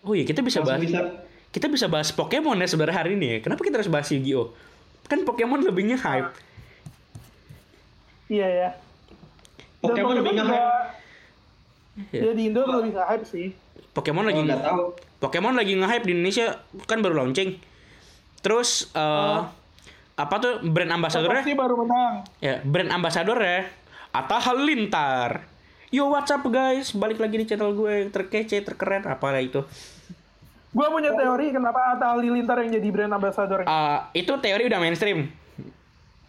[0.00, 0.80] Oh iya kita bisa bahas.
[0.80, 1.02] Langsung bisa
[1.54, 3.38] Kita bisa bahas Pokemon ya sebenarnya hari ini ya.
[3.38, 4.50] Kenapa kita harus bahas Yu-Gi-Oh?
[5.06, 6.34] Kan Pokemon lebihnya hype.
[8.26, 8.68] Iya ya.
[9.78, 10.82] Pokemon lebih juga- nge-hype.
[12.10, 13.48] Ya di Indo lebih nge-hype sih.
[13.94, 14.84] Pokemon Oh, lagi nggak tahu.
[15.22, 17.54] Pokemon lagi nge-hype di Indonesia kan baru launching.
[18.42, 19.40] Terus eh
[20.14, 21.42] apa tuh brand ambassadornya?
[21.42, 22.22] Pasti baru menang.
[22.38, 23.70] Ya, brand ambassadornya
[24.10, 25.46] Atta Halilintar.
[25.90, 26.90] Yo, what's up guys?
[26.90, 29.62] Balik lagi di channel gue terkece, terkeren, apalah itu.
[30.74, 33.62] Gua punya teori kenapa Atta Halilintar yang jadi brand ambassador.
[33.62, 35.30] Eh, itu teori udah mainstream.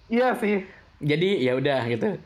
[0.06, 0.62] Iya sih.
[1.02, 2.22] Jadi ya udah gitu.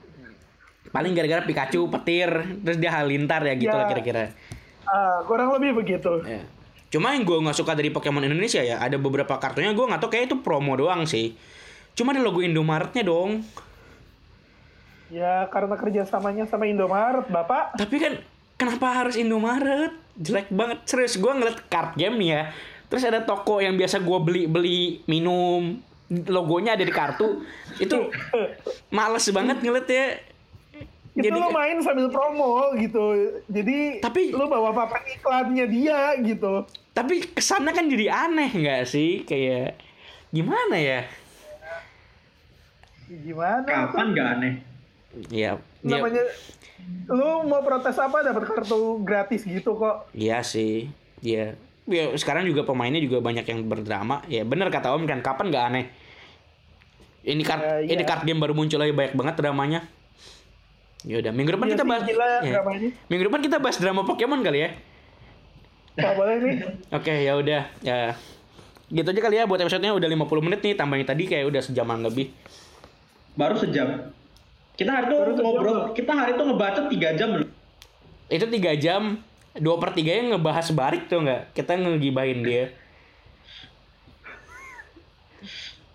[0.92, 2.28] Paling gara-gara Pikachu petir,
[2.60, 3.80] terus dia Halilintar ya gitu Ya.
[3.80, 4.36] lah kira-kira.
[4.84, 6.20] Ah, kurang lebih begitu.
[6.28, 6.44] Ya.
[6.90, 10.10] Cuma yang gue nggak suka dari Pokemon Indonesia ya, ada beberapa kartunya gue nggak tahu
[10.10, 11.38] kayak itu promo doang sih.
[11.94, 13.46] Cuma ada logo Indomaretnya dong.
[15.10, 17.78] Ya karena kerjasamanya sama Indomaret, Bapak.
[17.78, 18.14] Tapi kan
[18.58, 19.94] kenapa harus Indomaret?
[20.20, 20.84] Jelek banget.
[20.84, 22.44] Serius gue ngeliat card game nih ya.
[22.86, 25.80] Terus ada toko yang biasa gue beli-beli minum.
[26.10, 27.46] Logonya ada di kartu.
[27.78, 28.12] Itu
[28.96, 30.06] males banget ngeliat ya.
[31.10, 33.06] Itu Jadi- lo main sambil promo gitu.
[33.48, 36.68] Jadi Tapi- lo bawa papan iklannya dia gitu.
[36.92, 39.24] Tapi kesannya kan jadi aneh nggak sih?
[39.24, 39.80] Kayak
[40.30, 41.02] gimana ya?
[43.10, 43.66] Gimana?
[43.66, 44.54] Kapan nggak aneh?
[45.28, 46.24] Ya, ya Namanya
[47.10, 50.10] lo mau protes apa dapat kartu gratis gitu kok.
[50.12, 50.90] Iya sih,
[51.22, 51.56] iya.
[51.90, 54.22] Ya, sekarang juga pemainnya juga banyak yang berdrama.
[54.30, 55.86] Ya bener kata Om kan, kapan nggak aneh?
[57.26, 57.90] Ini card, Ya, iya.
[57.98, 59.82] ini card game baru muncul lagi banyak banget dramanya.
[61.02, 62.04] Ya udah, minggu depan Iya kita sih, bahas.
[62.06, 62.62] gila ya.
[63.08, 64.70] Minggu depan kita bahas drama Pokemon kali ya.
[65.98, 66.56] Gak boleh nih.
[66.98, 67.62] Oke, ya udah.
[67.82, 68.14] Ya.
[68.90, 72.06] Gitu aja kali ya buat episode-nya udah 50 menit nih, tambahin tadi kayak udah sejaman
[72.06, 72.30] lebih.
[73.34, 74.14] Baru sejam.
[74.80, 77.50] Kita hari itu ngobrol, kita hari itu ngebacot 3 jam loh.
[78.32, 79.20] Itu tiga jam,
[79.60, 81.52] dua per tiga yang ngebahas barik tuh nggak?
[81.52, 82.72] Kita ngegibahin dia.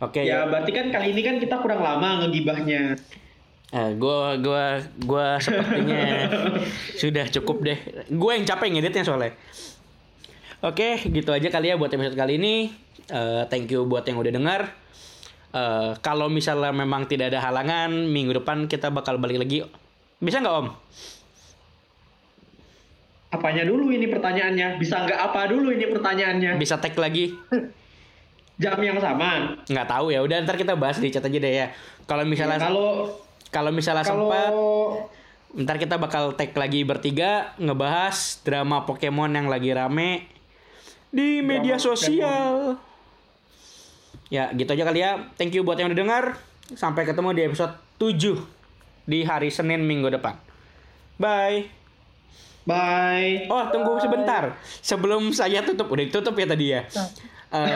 [0.03, 2.99] Oke Ya berarti kan kali ini kan kita kurang lama ngegibahnya.
[3.73, 6.29] Eh, gua gua gua sepertinya
[7.01, 7.79] sudah cukup deh.
[8.13, 9.33] Gue yang capek ngeditnya soalnya.
[10.61, 12.69] Oke, gitu aja kali ya buat episode kali ini.
[13.09, 14.84] Eh, thank you buat yang udah dengar.
[15.55, 19.63] Eh, kalau misalnya memang tidak ada halangan, minggu depan kita bakal balik lagi.
[20.19, 20.69] Bisa nggak Om?
[23.39, 24.83] Apanya dulu ini pertanyaannya?
[24.83, 26.59] Bisa nggak apa dulu ini pertanyaannya?
[26.59, 27.39] Bisa tag lagi?
[28.63, 29.55] Jam yang sama.
[29.71, 30.27] Nggak tahu ya.
[30.27, 31.67] Udah ntar kita bahas di chat aja deh ya.
[32.11, 33.15] Kalau misalnya Kalau
[33.55, 35.07] kalau misalnya sempat kalau
[35.55, 40.27] Ntar kita bakal tag lagi bertiga ngebahas drama Pokemon yang lagi rame
[41.15, 42.75] di media sosial.
[44.29, 45.29] Ya, gitu aja kali ya.
[45.37, 46.25] Thank you buat yang udah dengar.
[46.73, 48.41] Sampai ketemu di episode 7
[49.05, 50.37] di hari Senin minggu depan.
[51.17, 51.69] Bye.
[52.65, 53.45] bye.
[53.47, 54.57] Oh, tunggu sebentar.
[54.81, 56.81] Sebelum saya tutup, udah ditutup ya tadi ya.
[57.55, 57.71] Eh,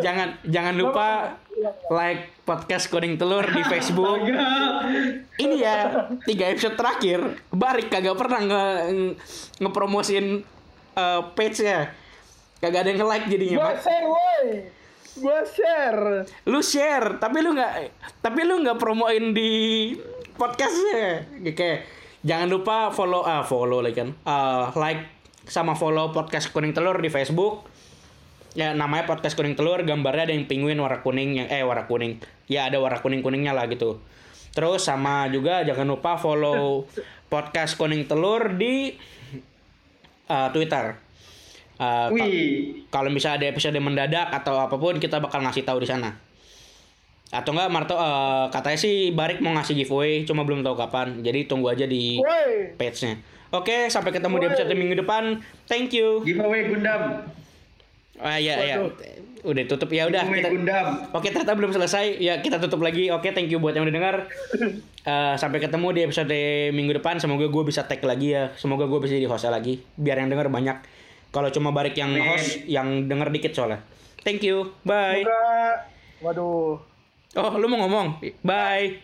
[0.00, 1.38] jangan jangan lupa
[1.86, 4.26] like podcast Kuning Telur di Facebook.
[5.38, 5.76] Ini ya
[6.24, 9.16] tiga episode terakhir Barik kagak pernah nge, nge-
[9.62, 10.42] ngepromosin
[10.92, 11.94] eh, page-nya
[12.58, 13.78] Kagak ada yang nge-like jadinya Gua Mak.
[13.78, 14.46] share woi.
[15.20, 16.24] Gua share.
[16.48, 17.72] Lu share Tapi lu nggak
[18.24, 19.92] Tapi lu nggak promoin di
[20.38, 21.28] podcastnya.
[21.52, 21.84] Kayak
[22.22, 24.14] Jangan lupa follow ah follow lagi kan.
[24.14, 25.02] Eh, Like
[25.42, 27.66] sama follow podcast Kuning Telur di Facebook.
[28.52, 32.20] Ya namanya podcast kuning telur gambarnya ada yang penguin warna kuning yang eh warna kuning.
[32.52, 33.96] Ya ada warna kuning kuningnya lah gitu.
[34.52, 36.84] Terus sama juga jangan lupa follow
[37.32, 38.92] podcast kuning telur di
[40.28, 41.00] uh, Twitter
[41.82, 45.90] Uh, Wih, kalau misalnya ada episode mendadak atau apa pun kita bakal ngasih tahu di
[45.90, 46.14] sana
[47.32, 51.48] atau enggak Marto uh, katanya sih Barik mau ngasih giveaway cuma belum tahu kapan jadi
[51.48, 52.20] tunggu aja di
[52.76, 53.18] page-nya
[53.50, 57.24] oke sampai ketemu di episode minggu depan thank you giveaway Gundam.
[58.22, 58.76] Ah ya ya.
[59.42, 60.86] Udah tutup ya udah giveaway kita Gundam.
[61.10, 62.22] Oke, ternyata belum selesai.
[62.22, 63.10] Ya, kita tutup lagi.
[63.10, 64.16] Oke, thank you buat yang udah dengar.
[65.02, 66.38] Eh, sampai ketemu di episode
[66.70, 67.18] minggu depan.
[67.18, 68.54] Semoga gue bisa tag lagi ya.
[68.54, 69.82] Semoga gue bisa jadi host lagi.
[69.98, 70.78] Biar yang denger banyak.
[71.32, 72.28] Kalau cuma Barik yang Amin.
[72.28, 73.80] host, yang denger dikit soalnya.
[74.20, 74.76] Thank you.
[74.84, 75.24] Bye.
[75.24, 75.80] Semoga-
[76.22, 76.78] Waduh.
[77.34, 78.20] Oh, lu mau ngomong?
[78.44, 79.00] Bye.